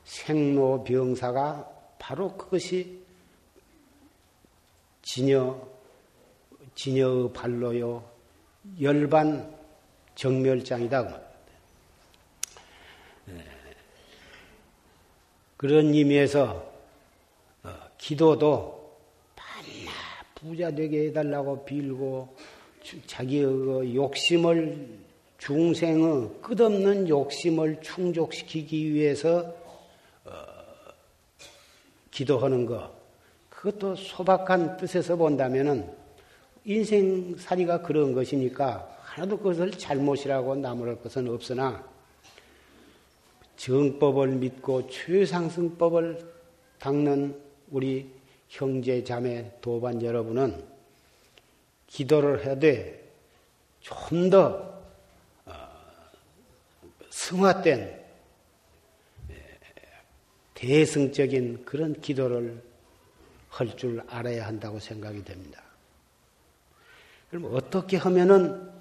생로병사가 0.04 1.68
바로 1.98 2.36
그것이 2.36 3.04
진여, 5.02 5.68
진여의 6.74 7.32
발로요, 7.32 8.02
열반 8.80 9.55
정멸장이다. 10.16 11.20
네. 13.26 13.44
그런 15.56 15.92
의미에서 15.94 16.72
어, 17.62 17.70
기도도 17.98 18.96
반나 19.36 19.92
부자 20.34 20.70
되게 20.70 21.08
해달라고 21.08 21.64
빌고 21.64 22.34
자기의 23.06 23.44
그 23.44 23.94
욕심을 23.94 25.06
중생의 25.38 26.30
끝없는 26.40 27.08
욕심을 27.08 27.80
충족시키기 27.82 28.94
위해서 28.94 29.54
어, 30.24 30.32
기도하는 32.10 32.64
것 32.64 32.90
그것도 33.50 33.96
소박한 33.96 34.78
뜻에서 34.78 35.16
본다면은 35.16 35.92
인생살이가 36.64 37.82
그런 37.82 38.14
것이니까 38.14 38.95
하나도 39.16 39.38
그것을 39.38 39.70
잘못이라고 39.70 40.56
나무랄 40.56 41.00
것은 41.00 41.26
없으나 41.28 41.82
정법을 43.56 44.28
믿고 44.28 44.90
최상승법을 44.90 46.34
닦는 46.78 47.40
우리 47.70 48.12
형제 48.50 49.02
자매 49.02 49.50
도반 49.62 50.02
여러분은 50.02 50.62
기도를 51.86 52.44
해야 52.44 52.58
돼. 52.58 53.10
좀더 53.80 54.82
승화된 57.08 58.04
대승적인 60.52 61.64
그런 61.64 61.98
기도를 62.02 62.62
할 63.48 63.74
줄 63.78 64.02
알아야 64.08 64.46
한다고 64.46 64.78
생각이 64.78 65.24
됩니다. 65.24 65.62
그럼 67.30 67.54
어떻게 67.54 67.96
하면은 67.96 68.75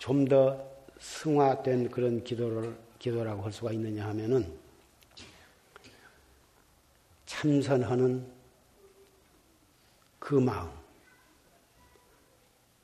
좀 0.00 0.24
더 0.26 0.58
승화된 0.98 1.90
그런 1.90 2.24
기도를 2.24 2.76
기도라고 2.98 3.42
할 3.42 3.52
수가 3.52 3.72
있느냐 3.72 4.06
하면은 4.08 4.52
참선하는 7.26 8.26
그 10.18 10.34
마음 10.34 10.70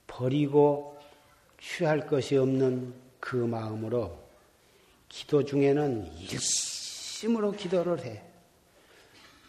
버리고 0.06 0.96
취할 1.60 2.06
것이 2.06 2.36
없는 2.36 2.94
그 3.18 3.36
마음으로 3.36 4.18
기도 5.08 5.44
중에는 5.44 6.06
일심으로 6.16 7.52
기도를 7.52 8.04
해. 8.04 8.22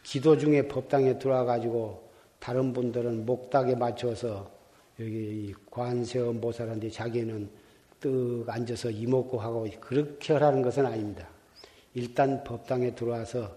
기도 0.04 0.38
중에 0.38 0.68
법당에 0.68 1.20
들어와 1.20 1.46
가지고 1.46 2.10
다른 2.40 2.74
분들은 2.74 3.26
목닥에 3.26 3.76
맞춰서 3.76 4.50
여기 5.00 5.54
관세음 5.70 6.42
보살한테 6.42 6.90
자기는 6.90 7.50
뜩 8.00 8.46
앉아서 8.48 8.90
이목구 8.92 9.42
하고 9.42 9.68
그렇게 9.80 10.34
하라는 10.34 10.62
것은 10.62 10.86
아닙니다. 10.86 11.28
일단 11.94 12.44
법당에 12.44 12.94
들어와서 12.94 13.56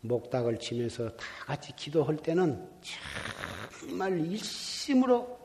목닥을 0.00 0.58
치면서 0.58 1.10
다 1.10 1.24
같이 1.46 1.74
기도할 1.76 2.16
때는 2.16 2.68
정말 3.80 4.18
일심으로 4.18 5.38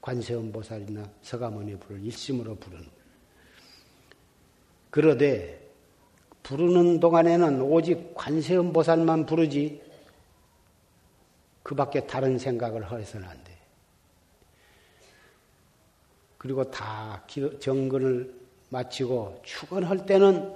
관세음 0.00 0.52
보살이나 0.52 1.08
서가모니 1.22 1.78
불을 1.78 2.02
일심으로 2.04 2.56
부르는 2.56 2.86
그러되 4.90 5.68
부르는 6.42 6.98
동안에는 6.98 7.60
오직 7.62 8.14
관세음 8.14 8.72
보살만 8.72 9.26
부르지 9.26 9.82
그 11.62 11.74
밖에 11.74 12.06
다른 12.06 12.38
생각을 12.38 12.90
해서는 12.90 13.28
안 13.28 13.44
돼. 13.44 13.47
그리고 16.38 16.70
다 16.70 17.22
정근을 17.60 18.32
마치고 18.70 19.40
축원할 19.42 20.06
때는 20.06 20.54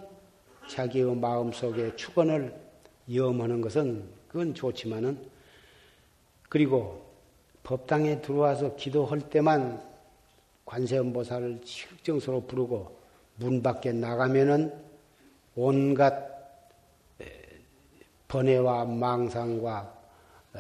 자기의 0.69 1.17
마음속에 1.17 1.95
축원을 1.97 2.55
염하는 3.13 3.61
것은 3.61 4.09
그건 4.29 4.55
좋지만은 4.55 5.19
그리고 6.49 7.05
법당에 7.65 8.21
들어와서 8.21 8.77
기도할 8.77 9.21
때만 9.29 9.83
관세음보살을 10.65 11.61
실정서로 11.65 12.47
부르고 12.47 12.97
문 13.37 13.63
밖에 13.63 13.93
나가면은 13.93 14.73
온갖 15.55 16.33
번뇌와 18.29 18.87
망상과 18.87 20.01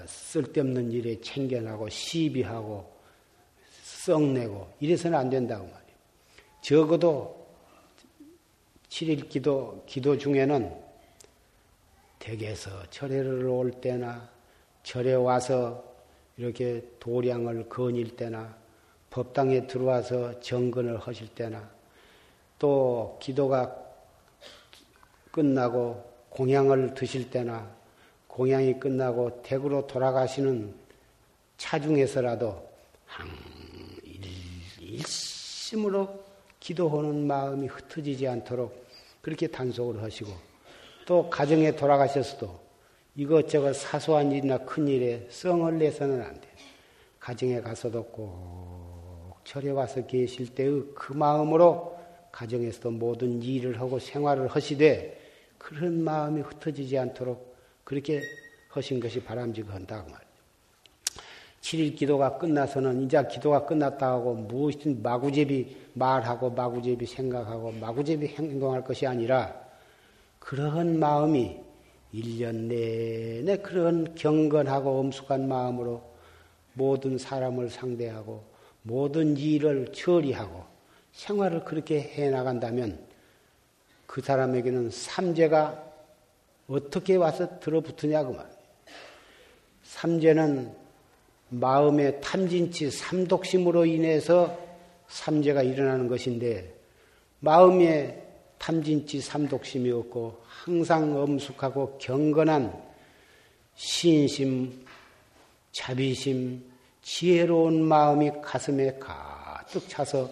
쓸데없는 0.07 0.93
일에 0.93 1.21
챙겨나고 1.21 1.89
시비하고 1.89 2.92
썩내고 4.05 4.69
이래서는 4.81 5.17
안 5.17 5.31
된다고 5.31 5.65
말이에요. 5.65 5.97
적어도 6.61 7.47
7일 8.89 9.29
기도, 9.29 9.85
기도 9.87 10.19
중에는 10.19 10.75
댁에서 12.19 12.71
절에를 12.91 13.47
올 13.47 13.71
때나 13.71 14.29
절에 14.83 15.15
와서 15.15 15.85
이렇게 16.37 16.85
도량을 16.99 17.69
거닐 17.69 18.17
때나 18.17 18.57
법당에 19.11 19.67
들어와서 19.67 20.41
정근을 20.41 20.99
하실 20.99 21.29
때나 21.29 21.71
또 22.59 23.19
기도가 23.21 23.77
끝나고 25.31 26.13
공양을 26.31 26.95
드실 26.95 27.31
때나 27.31 27.71
공양이 28.27 28.79
끝나고 28.81 29.43
댁으로 29.43 29.87
돌아가시는 29.87 30.75
차중에서라도 31.57 32.69
일심으로 34.93 36.23
기도하는 36.61 37.27
마음이 37.27 37.67
흩어지지 37.67 38.29
않도록 38.29 38.87
그렇게 39.21 39.47
단속을 39.47 40.03
하시고 40.03 40.31
또 41.07 41.29
가정에 41.29 41.75
돌아가셨어도 41.75 42.61
이것저것 43.17 43.75
사소한 43.75 44.33
일이나 44.33 44.59
큰 44.59 44.89
일에 44.89 45.27
썽을 45.31 45.79
내서는 45.79 46.23
안 46.23 46.41
돼. 46.41 46.49
가정에 47.19 47.61
가서도 47.61 48.05
꼭 48.05 49.41
절에 49.45 49.71
와서 49.71 50.05
계실 50.07 50.55
때의 50.55 50.85
그 50.95 51.13
마음으로 51.13 51.99
가정에서도 52.33 52.91
모든 52.93 53.43
일을 53.43 53.81
하고 53.81 53.99
생활을 53.99 54.49
하시되 54.49 55.21
그런 55.59 56.03
마음이 56.03 56.41
흩어지지 56.41 56.99
않도록 56.99 57.55
그렇게 57.85 58.23
하신 58.69 58.99
것이 58.99 59.23
바람직한다고 59.23 60.11
말이죠. 60.11 60.32
7일 61.63 61.97
기도가 61.97 62.39
끝나서는 62.39 63.05
이제 63.05 63.23
기도가 63.31 63.65
끝났다 63.65 64.11
하고 64.11 64.35
무엇이든 64.35 65.03
마구제비 65.03 65.77
말하고 65.95 66.51
마구제비 66.51 67.07
생각하고 67.07 67.73
마구제비 67.73 68.27
행동할 68.27 68.83
것이 68.85 69.07
아니라 69.07 69.55
그러한 70.41 70.99
마음이 70.99 71.61
1년 72.13 72.67
내내 72.67 73.59
그런 73.59 74.15
경건하고 74.17 74.99
엄숙한 74.99 75.49
마음으로 75.49 76.03
모든 76.75 77.17
사람을 77.17 77.71
상대하고 77.71 78.43
모든 78.83 79.37
일을 79.37 79.93
처리하고 79.93 80.65
생활을 81.13 81.65
그렇게 81.65 82.01
해 82.01 82.29
나간다면 82.29 82.99
그 84.07 84.21
사람에게는 84.21 84.91
삼재가 84.91 85.93
어떻게 86.67 87.17
와서 87.17 87.61
들어붙으냐고 87.61 88.35
말. 88.35 88.47
삼재는 89.85 90.82
마음의 91.53 92.23
탐진치 92.23 92.91
삼독심으로 92.91 93.85
인해서 93.85 94.59
삼재가 95.09 95.63
일어나는 95.63 96.09
것인데 96.09 96.75
마음에 97.41 98.23
탐진치 98.59 99.21
삼독심이 99.21 99.91
없고 99.91 100.39
항상 100.47 101.15
엄숙하고 101.15 101.99
경건한 101.99 102.73
신심, 103.75 104.85
자비심, 105.73 106.65
지혜로운 107.03 107.83
마음이 107.83 108.31
가슴에 108.43 108.99
가득 108.99 109.87
차서 109.89 110.31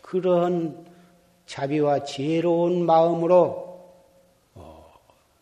그러한 0.00 0.86
자비와 1.46 2.04
지혜로운 2.04 2.86
마음으로 2.86 3.80
어, 4.54 4.94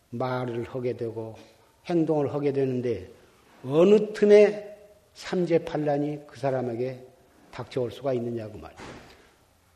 말을 0.09 0.63
하게 0.63 0.97
되고 0.97 1.35
행동을 1.85 2.33
하게 2.33 2.53
되는데 2.53 3.07
어느 3.63 4.13
틈에 4.13 4.70
삼재 5.13 5.65
판란이 5.65 6.27
그 6.27 6.39
사람에게 6.39 7.05
닥쳐올 7.51 7.91
수가 7.91 8.13
있느냐고 8.13 8.57
말이에요. 8.57 8.81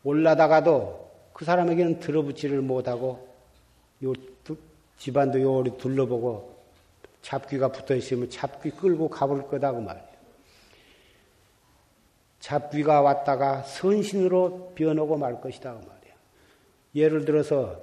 올라다가도 0.04 1.12
그 1.34 1.46
사람에게는 1.46 2.00
들어붙지를 2.00 2.62
못하고 2.62 3.28
요 4.04 4.14
집안도 4.98 5.42
요리 5.42 5.78
둘러보고 5.78 6.56
잡귀가 7.22 7.70
붙어 7.72 7.96
있으면 7.96 8.30
잡귀 8.30 8.72
끌고 8.72 9.10
가볼 9.10 9.48
거다고 9.48 9.82
말이에요. 9.82 10.08
잡귀가 12.40 13.02
왔다가 13.02 13.64
선신으로 13.64 14.74
변하고 14.76 15.18
말 15.18 15.42
것이다 15.42 15.74
그 15.74 15.78
말이에요. 15.78 16.16
예를 16.94 17.26
들어서 17.26 17.82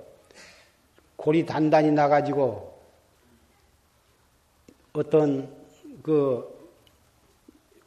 골이 1.16 1.44
단단히 1.44 1.90
나가지고 1.90 2.72
어떤 4.92 5.52
그 6.02 6.51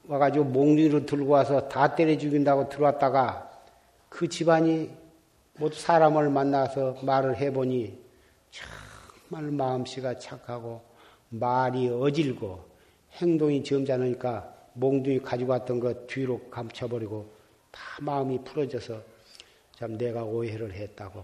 와가지고 0.07 0.45
몽둥이로 0.45 1.05
들고 1.05 1.31
와서 1.31 1.67
다 1.67 1.95
때려 1.95 2.17
죽인다고 2.17 2.69
들어왔다가 2.69 3.49
그 4.09 4.27
집안이 4.29 4.89
모두 5.57 5.79
사람을 5.79 6.29
만나서 6.29 6.97
말을 7.01 7.37
해보니 7.37 7.97
정말 8.51 9.51
마음씨가 9.51 10.19
착하고 10.19 10.81
말이 11.29 11.89
어질고 11.89 12.63
행동이 13.13 13.63
점잖으니까 13.63 14.53
몽둥이 14.73 15.19
가지고 15.19 15.53
왔던 15.53 15.79
것 15.79 16.07
뒤로 16.07 16.39
감춰버리고 16.49 17.33
다 17.71 17.81
마음이 18.01 18.43
풀어져서 18.43 19.01
참 19.77 19.97
내가 19.97 20.23
오해를 20.23 20.73
했다고 20.73 21.23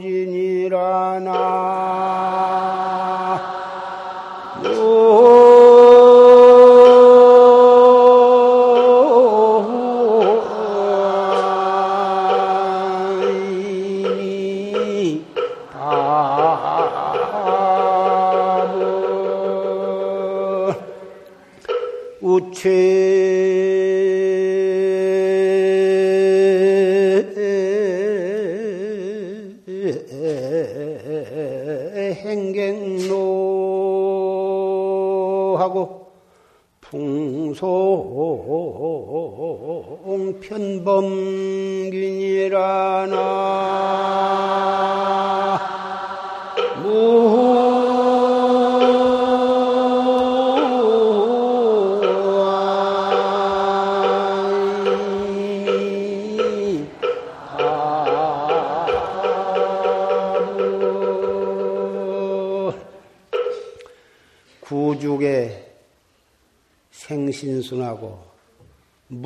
생신순하 40.33 41.24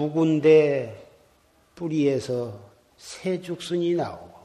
묵은데 0.10 1.08
뿌리에서 1.76 2.60
새 2.98 3.40
죽순이 3.42 3.94
나오고 3.94 4.40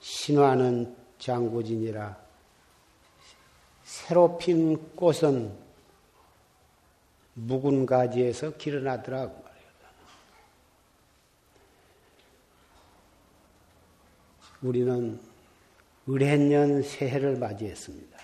신화는 0.00 0.94
장구진이라 1.18 2.16
새로 3.84 4.38
핀 4.38 4.94
꽃은 4.94 5.56
묵은 7.34 7.86
가지에서 7.86 8.56
길어나더라고 8.56 9.32
말이야. 9.32 9.54
우리는 14.62 15.20
을해년 16.08 16.82
새해를 16.82 17.38
맞이했습니다. 17.38 18.18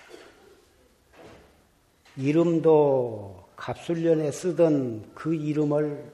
이름도 2.17 3.40
갑술련에 3.61 4.31
쓰던 4.31 5.11
그 5.13 5.35
이름을 5.35 6.11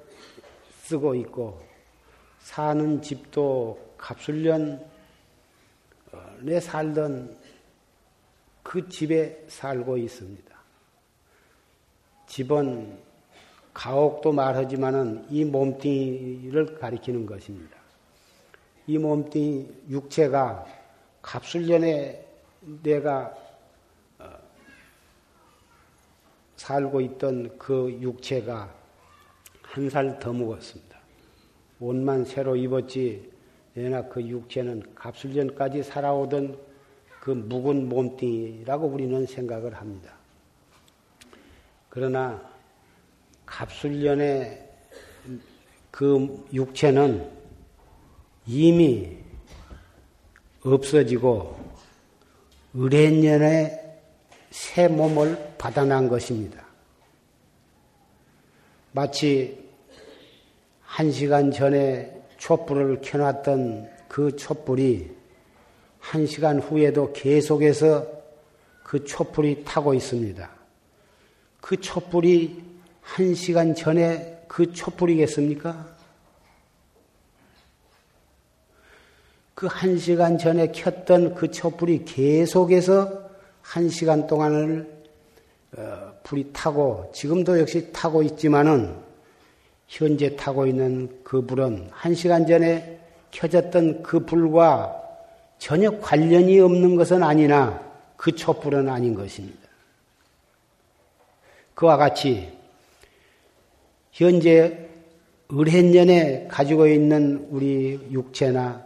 쓰고 0.81 1.15
있고 1.15 1.63
사는 2.39 3.01
집도 3.01 3.79
갑술련에 3.97 4.77
살던 6.61 7.37
그 8.63 8.89
집에 8.89 9.45
살고 9.47 9.97
있습니다. 9.97 10.57
집은 12.27 12.99
가옥도 13.73 14.33
말하지만은 14.33 15.27
이 15.29 15.45
몸뚱이를 15.45 16.77
가리키는 16.77 17.25
것입니다. 17.25 17.77
이 18.87 18.97
몸뚱이 18.97 19.69
육체가 19.87 20.65
갑술년에 21.21 22.27
내가 22.83 23.33
어, 24.19 24.37
살고 26.67 26.99
있던 26.99 27.57
그 27.57 27.97
육체가 28.01 28.75
한 29.61 29.89
살 29.89 30.19
더 30.19 30.33
먹었습니다. 30.33 30.97
옷만 31.79 32.25
새로 32.25 32.57
입었지, 32.57 33.31
내나 33.73 34.01
그 34.09 34.21
육체는 34.21 34.83
갑술년까지 34.93 35.83
살아오던 35.83 36.57
그 37.21 37.31
묵은 37.31 37.87
몸뚱이라고 37.87 38.85
우리는 38.85 39.25
생각을 39.25 39.75
합니다. 39.75 40.13
그러나 41.89 42.41
갑술년의 43.45 44.69
그 45.89 46.45
육체는 46.51 47.31
이미 48.45 49.17
없어지고 50.65 51.57
의뢰년에 52.73 54.01
새 54.49 54.89
몸을 54.89 55.46
받아난 55.57 56.07
것입니다. 56.07 56.65
마치 58.91 59.67
한 60.81 61.11
시간 61.11 61.51
전에 61.51 62.13
촛불을 62.37 63.01
켜놨던 63.01 63.89
그 64.07 64.35
촛불이 64.35 65.11
한 65.99 66.25
시간 66.25 66.59
후에도 66.59 67.11
계속해서 67.13 68.07
그 68.83 69.03
촛불이 69.03 69.63
타고 69.65 69.93
있습니다. 69.93 70.49
그 71.61 71.81
촛불이 71.81 72.63
한 73.01 73.35
시간 73.35 73.75
전에 73.75 74.43
그 74.47 74.71
촛불이겠습니까? 74.73 75.97
그 79.57 79.65
한 79.65 79.97
시간 79.97 80.37
전에 80.37 80.71
켰던 80.71 81.33
그 81.33 81.49
촛불이 81.49 82.05
계속해서 82.05 83.27
한 83.63 83.89
시간 83.89 84.27
동안을 84.27 84.81
어, 84.87 84.96
불이 86.23 86.51
타고 86.53 87.11
지금도 87.13 87.59
역시 87.59 87.91
타고 87.91 88.23
있지만은 88.23 88.95
현재 89.87 90.35
타고 90.35 90.65
있는 90.65 91.09
그 91.23 91.45
불은 91.45 91.89
한 91.91 92.13
시간 92.13 92.45
전에 92.45 92.99
켜졌던 93.31 94.03
그 94.03 94.25
불과 94.25 94.95
전혀 95.57 95.99
관련이 95.99 96.59
없는 96.59 96.95
것은 96.95 97.23
아니나 97.23 97.81
그 98.15 98.35
촛불은 98.35 98.89
아닌 98.89 99.13
것입니다. 99.13 99.67
그와 101.73 101.97
같이 101.97 102.51
현재 104.11 104.87
을해년에 105.53 106.47
가지고 106.49 106.87
있는 106.87 107.47
우리 107.51 107.99
육체나 108.11 108.83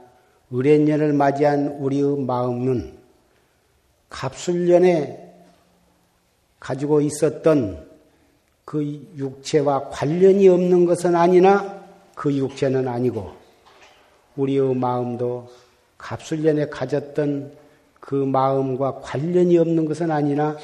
을해년을 0.53 1.13
맞이한 1.13 1.77
우리의 1.79 2.19
마음은 2.19 2.97
갑술년에 4.09 5.30
가지고 6.61 7.01
있었던 7.01 7.85
그 8.63 8.83
육체와 9.17 9.89
관련이 9.89 10.47
없는 10.47 10.85
것은 10.85 11.15
아니나 11.15 11.83
그 12.15 12.33
육체는 12.33 12.87
아니고 12.87 13.33
우리의 14.37 14.75
마음도 14.75 15.49
갑술년에 15.97 16.67
가졌던 16.67 17.51
그 17.99 18.15
마음과 18.15 19.01
관련이 19.01 19.57
없는 19.57 19.85
것은 19.85 20.11
아니나 20.11 20.55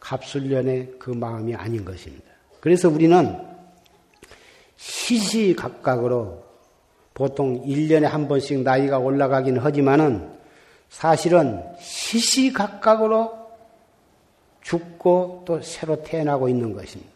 갑술년의 0.00 0.94
그 0.98 1.10
마음이 1.10 1.54
아닌 1.54 1.84
것입니다. 1.84 2.24
그래서 2.60 2.88
우리는 2.88 3.38
시시각각으로 4.76 6.42
보통 7.14 7.62
1년에 7.64 8.04
한 8.04 8.26
번씩 8.26 8.62
나이가 8.62 8.98
올라가긴 8.98 9.58
하지만은 9.58 10.30
사실은 10.88 11.62
시시각각으로 11.78 13.41
죽고 14.62 15.42
또 15.46 15.60
새로 15.60 16.02
태어나고 16.02 16.48
있는 16.48 16.72
것입니다. 16.72 17.12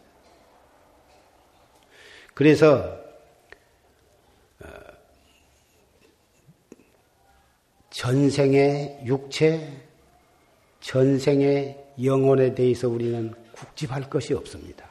그래서 2.35 2.99
어, 4.63 4.69
전생의 7.91 9.03
육체, 9.07 9.83
전생의 10.81 11.85
영혼에 12.05 12.55
대해서 12.55 12.89
우리는 12.89 13.35
국집할 13.53 14.11
것이 14.11 14.35
없습니다. 14.35 14.87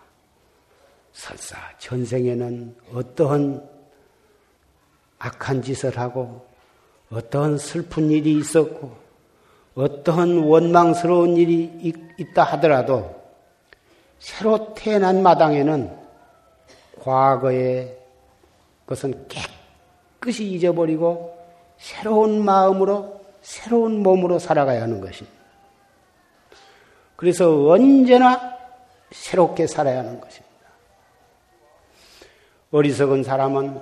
설사 1.13 1.55
전생에는 1.77 2.75
어떠한 2.93 3.69
악한 5.19 5.61
짓을 5.61 5.97
하고 5.97 6.47
어떠한 7.09 7.57
슬픈 7.57 8.09
일이 8.11 8.37
있었고 8.37 9.04
어떠한 9.75 10.37
원망스러운 10.39 11.35
일이 11.35 11.93
있다 12.17 12.43
하더라도 12.43 13.13
새로 14.19 14.73
태어난 14.73 15.21
마당에는 15.21 16.05
과거의 17.01 17.97
것은 18.87 19.27
깨끗이 19.27 20.49
잊어버리고 20.49 21.37
새로운 21.77 22.43
마음으로 22.43 23.21
새로운 23.41 24.01
몸으로 24.01 24.39
살아가야 24.39 24.81
하는 24.81 25.01
것입니다. 25.01 25.37
그래서 27.15 27.67
언제나 27.67 28.55
새롭게 29.11 29.67
살아야 29.67 29.99
하는 29.99 30.19
것입니다. 30.19 30.55
어리석은 32.71 33.23
사람은 33.23 33.81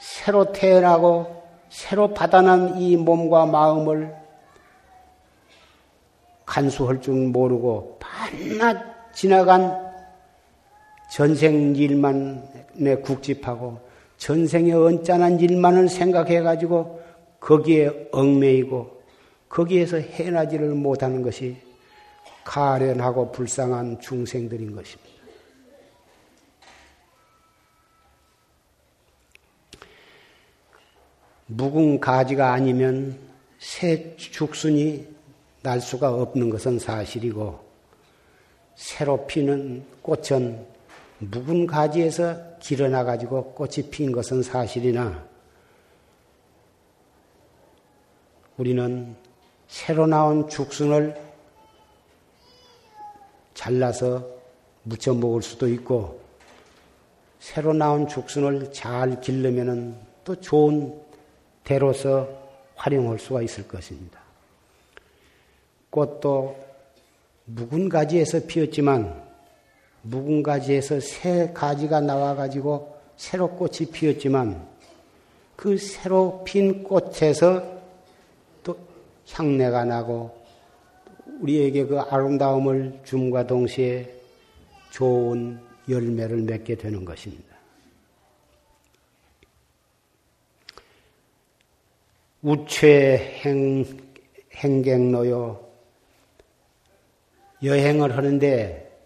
새로 0.00 0.52
태어나고 0.52 1.44
새로 1.68 2.12
받아난 2.12 2.80
이 2.80 2.96
몸과 2.96 3.46
마음을 3.46 4.25
간수할 6.46 7.02
줄 7.02 7.14
모르고 7.14 7.98
반낮 8.00 9.12
지나간 9.12 9.84
전생 11.12 11.74
일만에 11.74 12.96
국집하고 13.02 13.80
전생의 14.16 14.72
언짢은 14.72 15.40
일만을 15.40 15.88
생각해 15.88 16.40
가지고 16.40 17.02
거기에 17.40 18.08
얽매이고 18.12 19.02
거기에서 19.48 19.98
해나지를 19.98 20.70
못하는 20.70 21.22
것이 21.22 21.56
가련하고 22.44 23.32
불쌍한 23.32 24.00
중생들인 24.00 24.74
것입니다. 24.74 25.16
묵은 31.46 32.00
가지가 32.00 32.52
아니면 32.52 33.18
새 33.58 34.16
죽순이 34.16 35.15
날 35.66 35.80
수가 35.80 36.14
없는 36.14 36.48
것은 36.48 36.78
사실이고 36.78 37.58
새로 38.76 39.26
피는 39.26 39.84
꽃은 40.00 40.64
묵은 41.18 41.66
가지에서 41.66 42.56
길어나 42.60 43.02
가지고 43.02 43.52
꽃이 43.52 43.90
핀 43.90 44.12
것은 44.12 44.44
사실이나 44.44 45.26
우리는 48.56 49.16
새로 49.66 50.06
나온 50.06 50.48
죽순을 50.48 51.20
잘라서 53.54 54.24
무쳐 54.84 55.14
먹을 55.14 55.42
수도 55.42 55.66
있고 55.66 56.20
새로 57.40 57.72
나온 57.72 58.06
죽순을 58.06 58.72
잘 58.72 59.20
길르면은 59.20 59.96
또 60.22 60.40
좋은 60.40 60.96
대로서 61.64 62.28
활용할 62.76 63.18
수가 63.18 63.42
있을 63.42 63.66
것입니다. 63.66 64.25
꽃도 65.96 66.54
묵은 67.46 67.88
가지에서 67.88 68.40
피었지만 68.46 69.24
묵은 70.02 70.42
가지에서 70.42 71.00
새 71.00 71.50
가지가 71.54 72.00
나와가지고 72.00 72.94
새로 73.16 73.48
꽃이 73.48 73.90
피었지만 73.90 74.68
그 75.56 75.78
새로 75.78 76.44
핀 76.44 76.82
꽃에서 76.84 77.80
또 78.62 78.76
향내가 79.32 79.86
나고 79.86 80.36
우리에게 81.40 81.86
그 81.86 81.98
아름다움을 81.98 83.00
줌과 83.04 83.46
동시에 83.46 84.12
좋은 84.90 85.58
열매를 85.88 86.42
맺게 86.42 86.74
되는 86.74 87.06
것입니다. 87.06 87.56
우최 92.42 93.40
행, 93.44 93.84
행객노요 94.54 95.65
여행을 97.62 98.16
하는데 98.16 98.98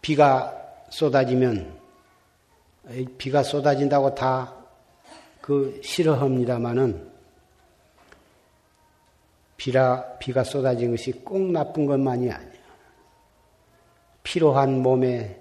비가 0.00 0.52
쏟아지면 0.90 1.78
비가 3.18 3.42
쏟아진다고 3.42 4.14
다 4.14 4.64
그 5.44 5.78
싫어합니다마는 5.84 7.06
비라 9.58 10.16
비가 10.16 10.42
쏟아진 10.42 10.92
것이 10.92 11.12
꼭 11.22 11.52
나쁜 11.52 11.84
것만이 11.84 12.30
아니야. 12.30 12.52
피로한 14.22 14.80
몸에 14.80 15.38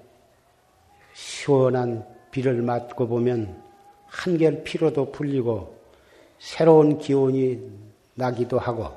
시원한 1.14 2.05
비를 2.32 2.61
맞고 2.61 3.07
보면 3.07 3.64
한결 4.07 4.66
피로도 4.66 5.14
풀리고 5.14 5.74
새로운 6.38 6.97
기운이 6.97 7.61
나기도 8.16 8.59
하고 8.59 8.91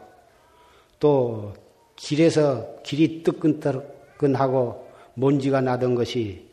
또 0.99 1.55
길에서 1.97 2.83
길이 2.83 3.23
뜨끈뜨끈하고 3.23 4.87
먼지가 5.15 5.61
나던 5.61 5.95
것이 5.95 6.47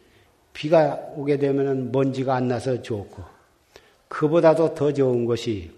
비가 0.54 0.96
오게 1.16 1.38
되면 1.38 1.92
먼지가 1.92 2.36
안 2.36 2.48
나서 2.48 2.82
좋고 2.82 3.24
그보다도 4.08 4.74
더 4.74 4.94
좋은 4.94 5.26
것이 5.26 5.72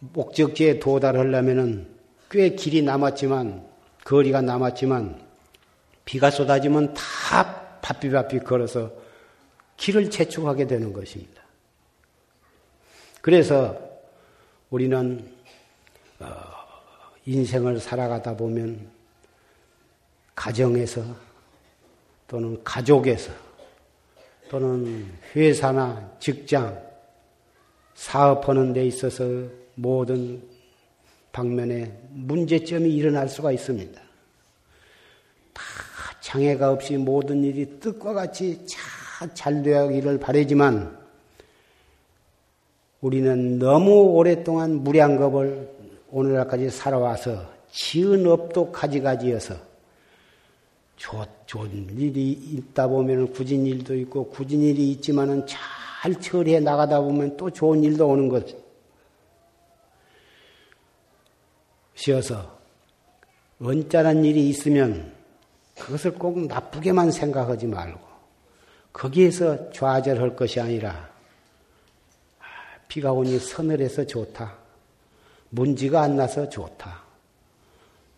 목적지에 0.00 0.78
도달하려면은 0.78 1.88
꽤 2.30 2.50
길이 2.50 2.82
남았지만 2.82 3.64
거리가 4.04 4.40
남았지만 4.40 5.20
비가 6.04 6.30
쏟아지면 6.30 6.94
다 6.94 7.78
바삐바삐 7.80 8.40
걸어서 8.40 8.90
길을 9.76 10.10
재촉하게 10.10 10.66
되는 10.66 10.92
것입니다. 10.92 11.42
그래서 13.20 13.78
우리는 14.70 15.24
어, 15.24 15.39
인생을 17.26 17.80
살아가다 17.80 18.36
보면 18.36 18.88
가정에서 20.34 21.02
또는 22.26 22.62
가족에서 22.64 23.32
또는 24.48 25.06
회사나 25.36 26.10
직장, 26.18 26.76
사업하는 27.94 28.72
데 28.72 28.84
있어서 28.86 29.24
모든 29.76 30.42
방면에 31.30 31.96
문제점이 32.10 32.90
일어날 32.92 33.28
수가 33.28 33.52
있습니다. 33.52 34.00
다 35.52 35.62
장애가 36.20 36.72
없이 36.72 36.96
모든 36.96 37.44
일이 37.44 37.78
뜻과 37.78 38.12
같이 38.12 38.66
잘 39.34 39.62
되기를 39.62 40.18
바라지만 40.18 40.98
우리는 43.00 43.58
너무 43.58 43.92
오랫동안 44.14 44.82
무량겁을 44.82 45.79
오늘날까지 46.10 46.70
살아와서 46.70 47.50
지은 47.70 48.26
업도 48.26 48.72
가지가지여서 48.72 49.54
좋, 50.96 51.26
좋은 51.46 51.98
일이 51.98 52.32
있다 52.32 52.86
보면 52.88 53.32
굳은 53.32 53.64
일도 53.64 53.94
있고 53.96 54.28
굳은 54.28 54.60
일이 54.60 54.90
있지만은 54.92 55.46
잘 55.46 56.14
처리해 56.20 56.60
나가다 56.60 57.00
보면 57.00 57.36
또 57.36 57.50
좋은 57.50 57.82
일도 57.82 58.06
오는 58.06 58.28
것. 58.28 58.46
시어서 61.94 62.58
언짢은 63.60 64.24
일이 64.24 64.48
있으면 64.48 65.12
그것을 65.78 66.12
꼭 66.14 66.46
나쁘게만 66.46 67.10
생각하지 67.10 67.66
말고 67.66 68.00
거기에서 68.92 69.70
좌절할 69.70 70.36
것이 70.36 70.60
아니라 70.60 71.10
아, 72.38 72.44
비가 72.88 73.12
오니 73.12 73.38
서늘해서 73.38 74.06
좋다. 74.06 74.59
먼지가 75.50 76.02
안 76.02 76.16
나서 76.16 76.48
좋다. 76.48 77.02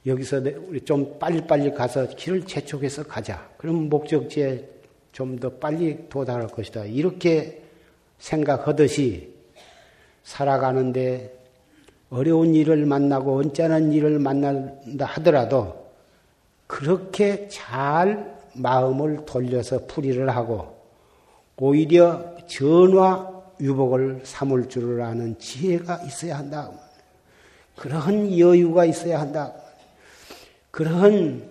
여기서 0.07 0.41
우리 0.69 0.81
좀 0.81 1.19
빨리빨리 1.19 1.73
가서 1.75 2.07
길을 2.09 2.45
재촉해서 2.47 3.05
가자. 3.05 3.49
그럼 3.57 3.89
목적지에 3.89 4.73
좀 5.13 5.39
더 5.39 5.51
빨리 5.51 6.09
도달할 6.09 6.49
것이다. 6.49 6.85
이렇게 6.87 7.63
생각하듯이 8.19 9.33
살아가는데 10.25 11.39
어려운 12.11 12.55
일을 12.55 12.87
만나고 12.87 13.39
언짢은 13.39 13.93
일을 13.93 14.19
만난다 14.19 15.07
하더라도 15.07 15.91
그렇게 16.67 17.49
잘 17.49 18.37
마음을 18.55 19.25
돌려서 19.27 19.87
풀이를 19.87 20.31
하고 20.31 20.77
오히려 21.57 22.35
전화 22.47 23.31
유복을 23.61 24.23
삼을 24.25 24.69
줄을 24.69 25.01
아는 25.03 25.39
지혜가 25.39 26.03
있어야 26.03 26.39
한다. 26.39 26.71
그러한 27.83 28.39
여유가 28.39 28.85
있어야 28.85 29.21
한다. 29.21 29.53
그런 30.71 31.51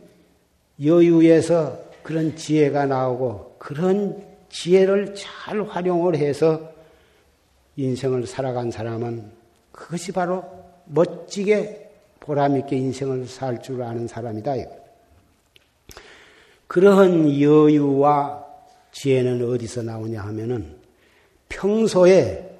여유에서 0.81 1.77
그런 2.03 2.37
지혜가 2.37 2.85
나오고 2.85 3.57
그런 3.59 4.25
지혜를 4.47 5.13
잘 5.13 5.61
활용을 5.61 6.15
해서 6.15 6.71
인생을 7.75 8.27
살아간 8.27 8.71
사람은 8.71 9.29
그것이 9.73 10.13
바로 10.13 10.45
멋지게 10.85 11.91
보람있게 12.21 12.77
인생을 12.77 13.27
살 13.27 13.61
줄 13.61 13.83
아는 13.83 14.07
사람이다. 14.07 14.53
그러한 16.67 17.41
여유와 17.41 18.45
지혜는 18.93 19.49
어디서 19.49 19.81
나오냐 19.81 20.21
하면은 20.21 20.77
평소에 21.49 22.57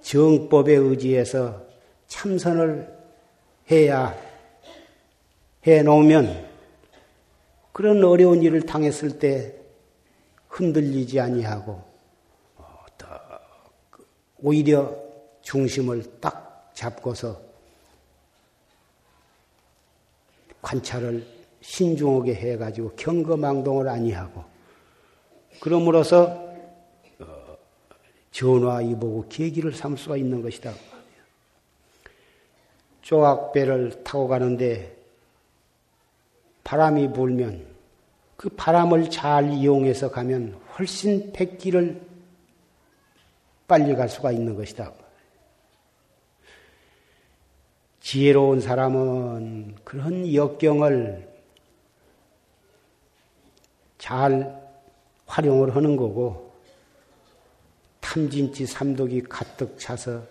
정법에 0.00 0.72
의지해서 0.72 1.60
참선을 2.06 2.99
해야 3.70 4.18
해 5.66 5.82
놓으면 5.82 6.48
그런 7.72 8.02
어려운 8.02 8.42
일을 8.42 8.62
당했을 8.62 9.18
때 9.18 9.54
흔들리지 10.48 11.20
아니하고 11.20 11.82
어, 12.56 12.84
오히려 14.38 14.96
중심을 15.42 16.20
딱 16.20 16.70
잡고서 16.74 17.40
관찰을 20.62 21.26
신중하게 21.60 22.34
해가지고 22.34 22.94
경거망동을 22.96 23.88
아니하고 23.88 24.44
그러므로서 25.60 26.48
어, 27.20 27.56
전화 28.30 28.82
이보고 28.82 29.26
계기를 29.28 29.72
삼을 29.72 29.96
수가 29.96 30.16
있는 30.16 30.42
것이다. 30.42 30.72
조각배를 33.10 34.04
타고 34.04 34.28
가는데 34.28 34.96
바람이 36.62 37.12
불면 37.12 37.66
그 38.36 38.48
바람을 38.50 39.10
잘 39.10 39.50
이용해서 39.50 40.12
가면 40.12 40.54
훨씬 40.78 41.32
백기를 41.32 42.00
빨리 43.66 43.96
갈 43.96 44.08
수가 44.08 44.30
있는 44.30 44.54
것이다. 44.54 44.92
지혜로운 47.98 48.60
사람은 48.60 49.74
그런 49.82 50.32
역경을 50.32 51.28
잘 53.98 54.70
활용을 55.26 55.74
하는 55.74 55.96
거고, 55.96 56.52
탐진치 58.00 58.66
삼독이 58.66 59.22
가득 59.24 59.78
차서 59.78 60.22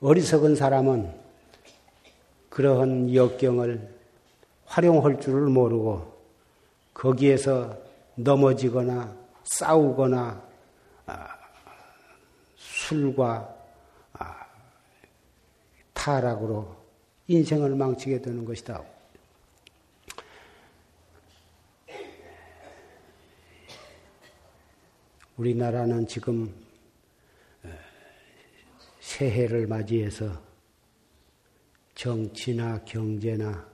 어리석은 0.00 0.54
사람은 0.54 1.25
그러한 2.56 3.14
역경을 3.14 3.86
활용할 4.64 5.20
줄을 5.20 5.42
모르고 5.42 6.10
거기에서 6.94 7.76
넘어지거나 8.14 9.14
싸우거나 9.44 10.42
아, 11.04 11.28
술과 12.56 13.54
아, 14.14 14.46
타락으로 15.92 16.74
인생을 17.26 17.76
망치게 17.76 18.22
되는 18.22 18.42
것이다. 18.46 18.82
우리나라는 25.36 26.06
지금 26.06 26.54
새해를 29.00 29.66
맞이해서 29.66 30.45
정치나 31.96 32.82
경제나 32.84 33.66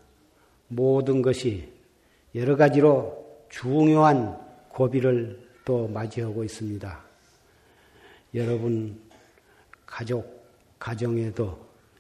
모든 0.69 1.21
것이 1.21 1.71
여러 2.35 2.57
가지로 2.57 3.45
중요한 3.51 4.41
고비를 4.71 5.39
또 5.65 5.87
맞이하고 5.89 6.45
있습니다. 6.45 7.01
여러분 8.35 8.99
가족 9.85 10.43
가정에도 10.79 11.59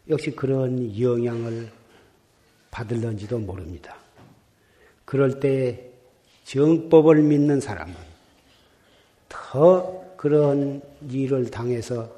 역시 0.09 0.31
그런 0.31 0.99
영향을 0.99 1.71
받을런지도 2.71 3.39
모릅니다. 3.39 3.97
그럴 5.05 5.39
때 5.41 5.91
정법을 6.45 7.23
믿는 7.23 7.61
사람은 7.61 7.95
더 9.29 10.03
그런 10.17 10.81
일을 11.11 11.51
당해서 11.51 12.11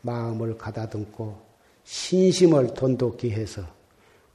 마음을 0.00 0.56
가다듬고 0.56 1.51
신심을 1.84 2.74
돈독히 2.74 3.30
해서 3.30 3.62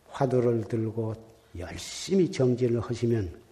화두를 0.10 0.66
들고 0.66 1.16
열심히 1.58 2.32
정진을 2.32 2.82
하시면 2.82 3.48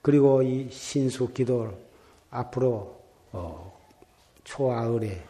그리고 0.00 0.42
이 0.42 0.68
신수 0.70 1.32
기도 1.32 1.72
앞으로 2.30 3.00
어, 3.32 3.80
초하을의 4.44 5.22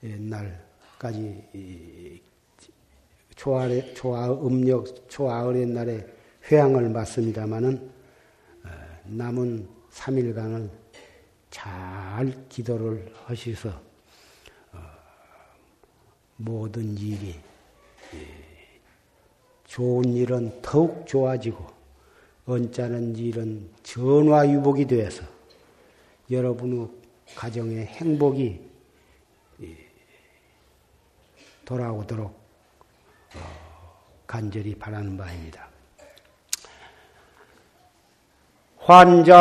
날까지 0.00 1.42
초하의 3.36 3.94
초하 3.94 4.32
음력 4.32 5.08
초하을의 5.08 5.66
날에 5.66 6.06
회양을 6.50 6.88
맞습니다마는 6.90 7.90
어, 8.64 8.68
남은 9.04 9.68
3일간을 9.92 10.70
잘 11.50 12.34
기도를 12.48 13.12
하셔서 13.24 13.68
어, 13.70 13.89
모든 16.40 16.96
일이 16.96 17.38
좋은 19.64 20.04
일은 20.14 20.62
더욱 20.62 21.06
좋아지고 21.06 21.66
언짢은 22.46 23.16
일은 23.16 23.70
전화유복이 23.82 24.86
되어서 24.86 25.22
여러분의 26.30 26.88
가정의 27.36 27.86
행복이 27.86 28.60
돌아오도록 31.64 32.26
어, 33.36 33.38
간절히 34.26 34.74
바라는 34.74 35.16
바입니다. 35.16 35.68
환자 38.78 39.36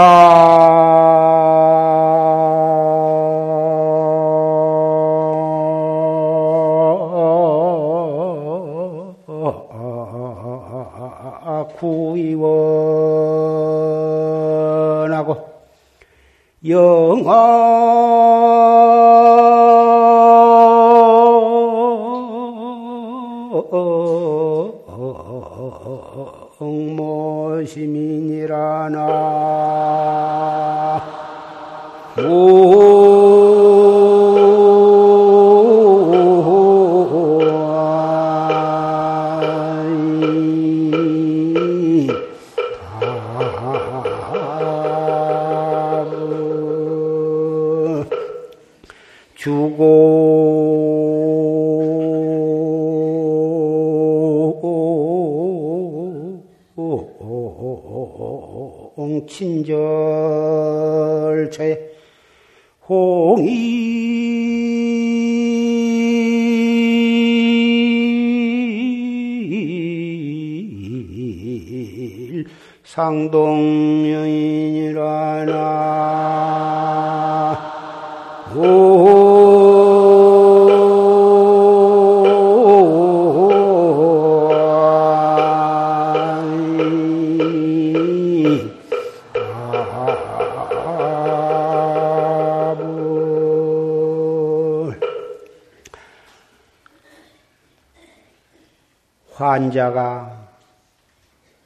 환자가 99.59 100.47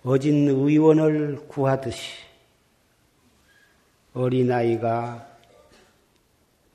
어진 0.04 0.48
의원을 0.48 1.48
구하듯이 1.48 2.24
어린아이가 4.16 5.28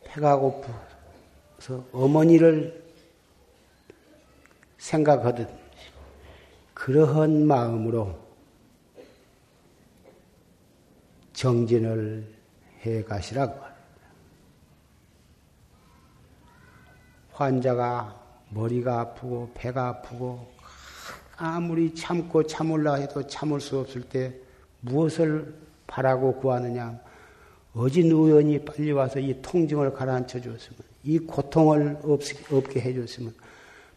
배가 0.04 0.36
고파서 0.36 1.84
어머니를 1.92 2.84
생각하듯 4.78 5.50
그러한 6.74 7.48
마음으로 7.48 8.16
정진을 11.32 12.32
해 12.86 13.02
가시라고 13.02 13.54
합니다. 13.54 13.76
환자가 17.32 18.46
머리가 18.50 19.00
아프고 19.00 19.50
배가 19.54 19.88
아프고 19.88 20.57
아무리 21.38 21.94
참고 21.94 22.42
참을라 22.42 22.94
해도 22.94 23.24
참을 23.26 23.60
수 23.60 23.78
없을 23.78 24.02
때 24.02 24.34
무엇을 24.80 25.54
바라고 25.86 26.34
구하느냐? 26.34 26.98
어진 27.74 28.06
의원이 28.06 28.64
빨리 28.64 28.90
와서 28.90 29.20
이 29.20 29.40
통증을 29.40 29.92
가라앉혀 29.92 30.40
줬으면, 30.40 30.80
이 31.04 31.18
고통을 31.20 32.00
없, 32.02 32.20
없게 32.52 32.80
해 32.80 32.92
줬으면, 32.92 33.32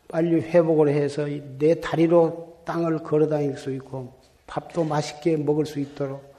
빨리 0.07 0.35
회복을 0.39 0.89
해서 0.89 1.25
내 1.57 1.79
다리로 1.79 2.61
땅을 2.63 2.99
걸어 2.99 3.27
다닐 3.27 3.57
수 3.57 3.71
있고, 3.71 4.13
밥도 4.45 4.83
맛있게 4.83 5.37
먹을 5.37 5.65
수 5.65 5.79
있도록. 5.79 6.31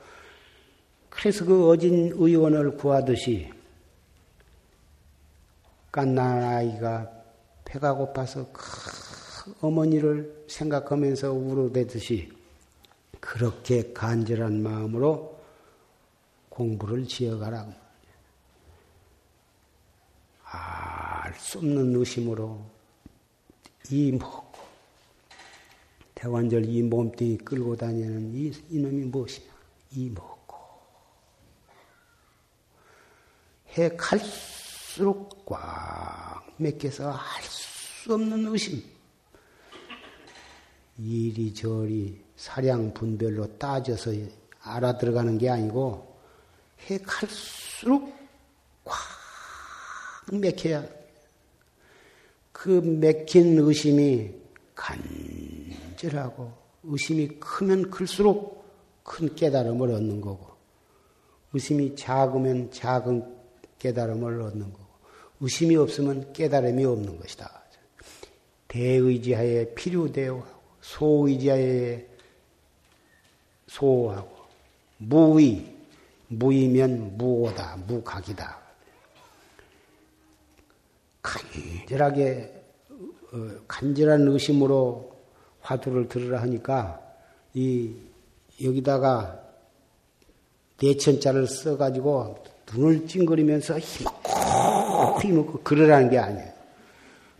그래서 1.11 1.45
그 1.45 1.69
어진 1.69 2.13
의원을 2.15 2.77
구하듯이, 2.77 3.51
깐난 5.91 6.43
아이가 6.43 7.11
배가 7.65 7.93
고파서 7.93 8.47
어머니를 9.61 10.45
생각하면서 10.49 11.32
울어대듯이 11.32 12.32
그렇게 13.20 13.93
간절한 13.93 14.62
마음으로 14.62 15.40
공부를 16.49 17.07
지어가라고. 17.07 17.72
알수 20.45 21.59
없는 21.59 21.97
의심으로 21.97 22.62
이 23.90 24.12
먹고 24.12 24.61
대관절 26.14 26.66
이 26.66 26.82
몸뚱이 26.82 27.38
끌고 27.38 27.76
다니는 27.76 28.34
이, 28.34 28.53
이놈이 28.70 29.05
무엇이냐? 29.05 29.51
이 29.93 30.11
먹고 30.11 30.57
해 33.76 33.88
갈수록 33.97 35.47
꽉 35.47 36.45
맥혀서 36.59 37.11
알 37.11 37.62
수 38.03 38.14
없는 38.14 38.47
의심. 38.49 38.82
이리 40.99 41.55
저리 41.55 42.22
사량 42.36 42.93
분별로 42.95 43.59
따져서 43.59 44.12
알아 44.61 44.99
들어가는 44.99 45.38
게 45.38 45.49
아니고 45.49 46.16
해 46.88 46.99
갈수록 46.99 48.12
꽉 48.84 48.97
맥혀야 50.32 50.86
그 52.53 52.68
맥힌 52.68 53.59
의심이 53.59 54.32
간절하고 54.74 56.53
의심이 56.84 57.28
크면 57.40 57.90
클수록 57.90 58.64
큰 59.03 59.34
깨달음을 59.34 59.90
얻는 59.90 60.20
거고 60.20 60.53
의심이 61.53 61.97
작으면 61.97 62.70
작은 62.70 63.36
깨달음을 63.78 64.40
얻는 64.43 64.72
거고 64.72 64.86
의심이 65.40 65.76
없으면 65.76 66.32
깨달음이 66.32 66.84
없는 66.84 67.18
것이다. 67.18 67.62
대의지하에 68.68 69.74
필요되어 69.74 70.62
소의자에 70.83 72.07
소하고 73.66 74.30
무의 74.99 75.74
무이면 76.28 77.16
무오다 77.16 77.78
무각이다 77.87 78.59
간절하게 81.22 82.62
어, 83.33 83.51
간절한 83.66 84.28
의심으로 84.28 85.11
화두를 85.61 86.09
들으라 86.09 86.43
하니까 86.43 87.01
이 87.55 87.95
여기다가 88.62 89.41
내천자를 90.83 91.47
써가지고 91.47 92.45
눈을 92.72 93.07
찡그리면서 93.07 93.78
힘먹고 93.78 95.20
힘먹고 95.20 95.61
그러라는 95.62 96.11
게 96.11 96.18
아니에요. 96.18 96.53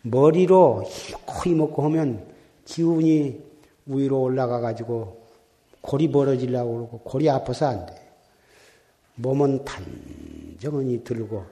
머리로 0.03 0.85
힘먹고 0.85 1.43
힘먹고 1.45 1.85
하면 1.85 2.32
기운이 2.65 3.43
위로 3.87 4.23
올라가 4.23 4.61
가지고 4.61 5.23
골이 5.81 6.11
벌어지려고 6.11 6.75
그러고 6.75 6.99
골이 7.01 7.29
아파서 7.29 7.67
안 7.67 7.87
돼. 7.87 7.95
몸은 9.17 9.65
단정히 9.65 11.05
들고 11.05 11.45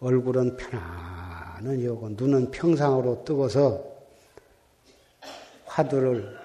얼굴은 0.00 0.56
편안히 0.56 1.86
오고 1.86 2.10
눈은 2.10 2.50
평상으로 2.50 3.24
뜨고서 3.24 3.82
화두를 5.66 6.36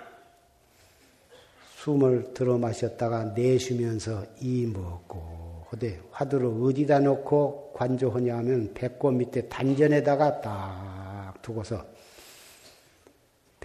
숨을 1.78 2.34
들어 2.34 2.58
마셨다가 2.58 3.26
내쉬면서 3.36 4.26
이 4.42 4.66
먹고 4.66 5.66
하되 5.70 6.02
화두를 6.12 6.48
어디다 6.64 7.00
놓고 7.00 7.74
관조하냐 7.74 8.38
하면 8.38 8.74
배꼽 8.74 9.12
밑에 9.12 9.48
단전에다가 9.48 10.42
딱 10.42 11.34
두고서 11.42 11.86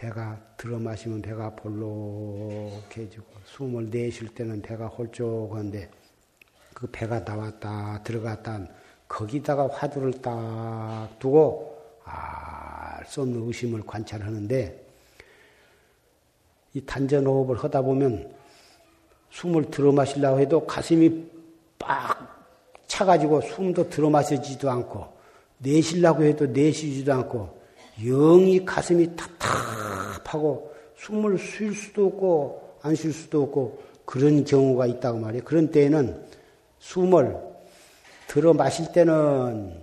배가 0.05 0.39
들어 0.59 0.79
마시면 0.79 1.23
배가 1.23 1.49
볼록해지고 1.57 3.25
숨을 3.47 3.89
내쉴 3.91 4.35
때는 4.35 4.61
배가 4.61 4.87
홀쭉한데 4.87 5.91
그 6.75 6.87
배가 6.93 7.21
나왔다 7.21 8.03
들어갔다 8.03 8.67
거기다가 9.09 9.69
화두를 9.69 10.13
딱 10.21 11.09
두고 11.19 11.75
알 12.05 12.75
수 13.07 13.21
없는 13.23 13.47
의심을 13.47 13.83
관찰하는데 13.87 14.83
이 16.73 16.81
단전호흡을 16.81 17.63
하다 17.63 17.83
보면 17.83 18.35
숨을 19.31 19.71
들어 19.71 19.93
마시려고 19.93 20.41
해도 20.41 20.67
가슴이 20.67 21.31
빡 21.79 22.49
차가지고 22.87 23.43
숨도 23.43 23.91
들어 23.91 24.09
마시지도 24.09 24.71
않고 24.71 25.07
내쉬려고 25.59 26.25
해도 26.25 26.47
내쉬지도 26.47 27.13
않고 27.13 27.64
영이 28.03 28.64
가슴이 28.64 29.14
답답하고 29.16 30.74
숨을 30.97 31.38
쉴 31.38 31.74
수도 31.74 32.07
없고 32.07 32.78
안 32.82 32.95
쉴 32.95 33.12
수도 33.12 33.42
없고 33.45 33.82
그런 34.05 34.45
경우가 34.45 34.86
있다고 34.86 35.18
말이에요. 35.18 35.45
그런 35.45 35.70
때에는 35.70 36.22
숨을 36.78 37.36
들어 38.26 38.53
마실 38.53 38.92
때는 38.92 39.82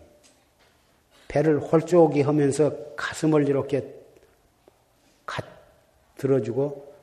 배를 1.28 1.60
홀쭉이 1.60 2.22
하면서 2.22 2.74
가슴을 2.96 3.48
이렇게 3.48 3.96
갓 5.26 5.44
들어주고 6.18 6.94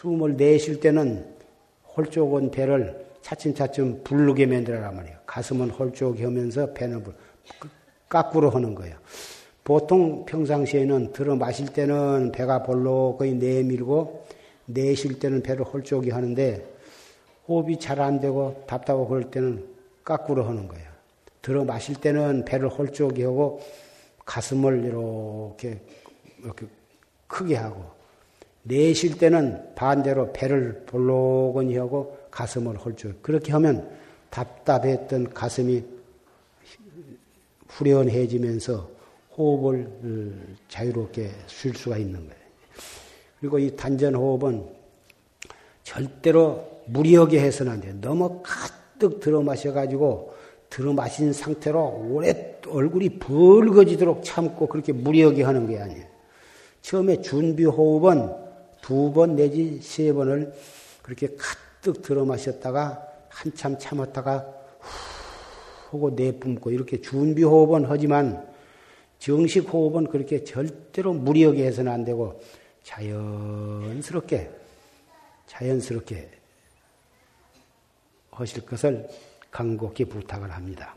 숨을 0.00 0.36
내쉴 0.36 0.80
때는 0.80 1.36
홀쭉은 1.96 2.50
배를 2.50 3.06
차츰차츰 3.22 4.02
부르게 4.02 4.46
만들어라 4.46 4.90
말이에요. 4.92 5.18
가슴은 5.26 5.70
홀쭉이 5.70 6.22
하면서 6.22 6.72
배는 6.72 7.04
까꾸로 8.08 8.50
하는 8.50 8.74
거예요. 8.74 8.96
보통 9.70 10.24
평상시에는 10.26 11.12
들어 11.12 11.36
마실 11.36 11.68
때는 11.68 12.32
배가 12.32 12.64
볼록 12.64 13.18
거의 13.18 13.34
내밀고 13.34 14.26
내쉴 14.64 15.20
때는 15.20 15.44
배를 15.44 15.64
홀쭉이 15.64 16.10
하는데 16.10 16.74
호흡이 17.46 17.78
잘 17.78 18.00
안 18.00 18.18
되고 18.18 18.64
답답하고 18.66 19.06
그럴 19.06 19.30
때는 19.30 19.64
까꾸로 20.02 20.42
하는 20.42 20.66
거예요. 20.66 20.88
들어 21.40 21.64
마실 21.64 21.94
때는 21.94 22.44
배를 22.46 22.68
홀쭉이 22.68 23.22
하고 23.22 23.60
가슴을 24.24 24.86
이렇게 24.86 25.80
이렇게 26.42 26.66
크게 27.28 27.54
하고 27.54 27.84
내쉴 28.64 29.18
때는 29.18 29.76
반대로 29.76 30.32
배를 30.32 30.82
볼록이 30.86 31.76
하고 31.76 32.18
가슴을 32.32 32.76
홀쭉 32.76 33.22
그렇게 33.22 33.52
하면 33.52 33.88
답답했던 34.30 35.32
가슴이 35.32 35.84
후련해지면서 37.68 38.98
호흡을 39.40 39.86
어, 40.04 40.54
자유롭게 40.68 41.30
쉴 41.46 41.74
수가 41.74 41.96
있는 41.96 42.20
거예요. 42.20 42.40
그리고 43.40 43.58
이 43.58 43.74
단전 43.74 44.14
호흡은 44.14 44.66
절대로 45.82 46.82
무리하게 46.86 47.40
해서는 47.40 47.72
안 47.72 47.80
돼요. 47.80 47.94
너무 48.00 48.42
가득 48.42 49.20
들어 49.20 49.40
마셔가지고 49.42 50.34
들어 50.68 50.92
마신 50.92 51.32
상태로 51.32 52.08
오래 52.10 52.58
얼굴이 52.68 53.18
벌거지도록 53.18 54.22
참고 54.22 54.66
그렇게 54.66 54.92
무리하게 54.92 55.42
하는 55.42 55.66
게 55.66 55.78
아니에요. 55.78 56.04
처음에 56.82 57.22
준비 57.22 57.64
호흡은 57.64 58.50
두 58.82 59.12
번 59.12 59.36
내지 59.36 59.80
세 59.82 60.12
번을 60.12 60.52
그렇게 61.02 61.28
가득 61.36 62.02
들어 62.02 62.24
마셨다가 62.24 63.06
한참 63.28 63.78
참았다가 63.78 64.46
후 64.80 65.96
하고 65.98 66.10
내뿜고 66.10 66.70
이렇게 66.70 67.00
준비 67.00 67.42
호흡은 67.42 67.86
하지만 67.88 68.49
정식 69.20 69.68
호흡은 69.72 70.08
그렇게 70.08 70.42
절대로 70.42 71.12
무리하게 71.12 71.66
해서는 71.66 71.92
안 71.92 72.04
되고 72.04 72.42
자연스럽게 72.82 74.50
자연스럽게 75.46 76.30
하실 78.30 78.64
것을 78.64 79.06
간곡히 79.50 80.06
부탁을 80.06 80.50
합니다. 80.50 80.96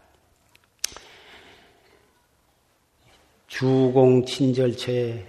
주공 3.48 4.26
친절체에 4.26 5.28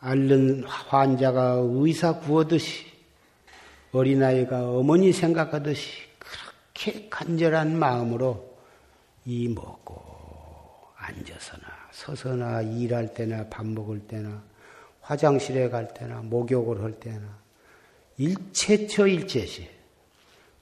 앓는 0.00 0.64
환자가 0.64 1.60
의사 1.62 2.20
구하듯이 2.20 2.84
어린아이가 3.92 4.70
어머니 4.70 5.12
생각하듯이 5.12 5.88
그렇게 6.18 7.08
간절한 7.08 7.78
마음으로 7.78 8.58
이 9.24 9.48
먹고 9.48 10.07
앉아서나 11.08 11.66
서서나 11.90 12.62
일할 12.62 13.14
때나 13.14 13.46
밥 13.48 13.66
먹을 13.66 14.00
때나 14.00 14.42
화장실에 15.00 15.70
갈 15.70 15.92
때나 15.94 16.20
목욕을 16.22 16.82
할 16.82 16.92
때나 17.00 17.38
일체처 18.18 19.06
일체시 19.06 19.68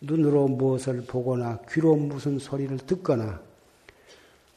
눈으로 0.01 0.47
무엇을 0.47 1.05
보거나 1.07 1.59
귀로 1.70 1.97
무슨 1.97 2.38
소리를 2.38 2.76
듣거나 2.78 3.40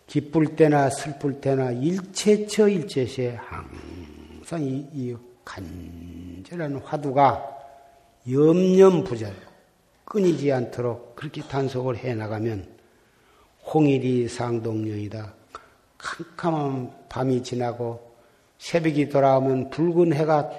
기쁠 0.07 0.55
때나 0.55 0.89
슬플 0.89 1.41
때나 1.41 1.71
일체처 1.71 2.67
일체시에 2.67 3.35
항상 3.35 4.63
이, 4.63 4.85
이 4.93 5.15
간절한 5.45 6.77
화두가 6.77 7.57
염념부절 8.29 9.33
끊이지 10.05 10.51
않도록 10.51 11.15
그렇게 11.15 11.41
단속을 11.41 11.97
해 11.97 12.15
나가면 12.15 12.67
홍일이 13.71 14.27
상동령이다. 14.27 15.38
캄캄한 15.99 17.09
밤이 17.09 17.43
지나고 17.43 18.15
새벽이 18.57 19.09
돌아오면 19.09 19.69
붉은 19.69 20.13
해가 20.13 20.49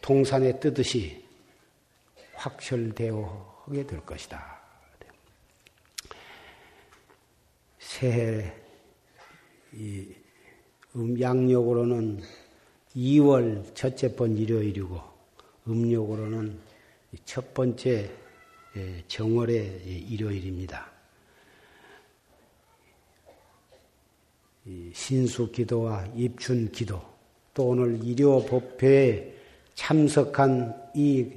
동산에 0.00 0.58
뜨듯이 0.58 1.24
확철되어 2.34 3.62
하게 3.64 3.86
될 3.86 4.00
것이다. 4.04 4.58
새해 7.78 8.52
이 9.72 10.08
음양력으로는 10.96 12.22
2월 12.96 13.74
첫째 13.74 14.14
번 14.14 14.36
일요일이고 14.36 15.00
음력으로는 15.68 16.58
첫 17.24 17.54
번째 17.54 18.10
예, 18.76 19.04
정월의 19.06 19.82
일요일입니다. 19.86 20.93
신수 24.92 25.52
기도와 25.52 26.06
입춘 26.14 26.70
기도 26.72 27.00
또 27.52 27.68
오늘 27.68 28.02
일요 28.02 28.42
법회에 28.44 29.34
참석한 29.74 30.90
이 30.94 31.30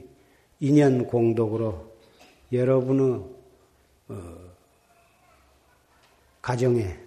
인연 0.60 1.06
공덕으로 1.06 1.92
여러분의 2.52 3.24
어, 4.08 4.38
가정에 6.42 6.98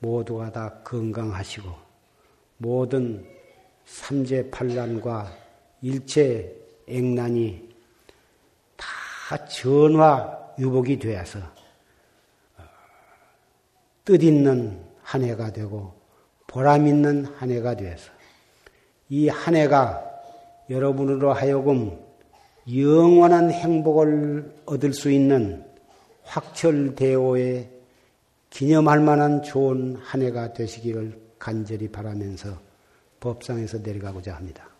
모두가 0.00 0.50
다 0.50 0.80
건강하시고 0.82 1.70
모든 2.58 3.24
삼재 3.84 4.50
판란과 4.50 5.32
일체 5.80 6.52
액난이 6.88 7.68
다 8.76 9.46
전화 9.46 10.38
유복이 10.58 10.98
되어서 10.98 11.38
어, 11.38 12.62
뜻있는 14.04 14.81
한 15.02 15.22
해가 15.24 15.52
되고 15.52 15.94
보람 16.46 16.86
있는 16.86 17.24
한 17.36 17.50
해가 17.50 17.76
되어서 17.76 18.10
이 19.08 19.28
한 19.28 19.54
해가 19.56 20.02
여러분으로 20.70 21.32
하여금 21.32 21.98
영원한 22.72 23.50
행복을 23.50 24.62
얻을 24.66 24.92
수 24.94 25.10
있는 25.10 25.64
확철대오에 26.22 27.68
기념할 28.50 29.00
만한 29.00 29.42
좋은 29.42 29.96
한 29.96 30.22
해가 30.22 30.52
되시기를 30.52 31.20
간절히 31.38 31.88
바라면서 31.88 32.56
법상에서 33.20 33.78
내려가고자 33.78 34.34
합니다. 34.34 34.71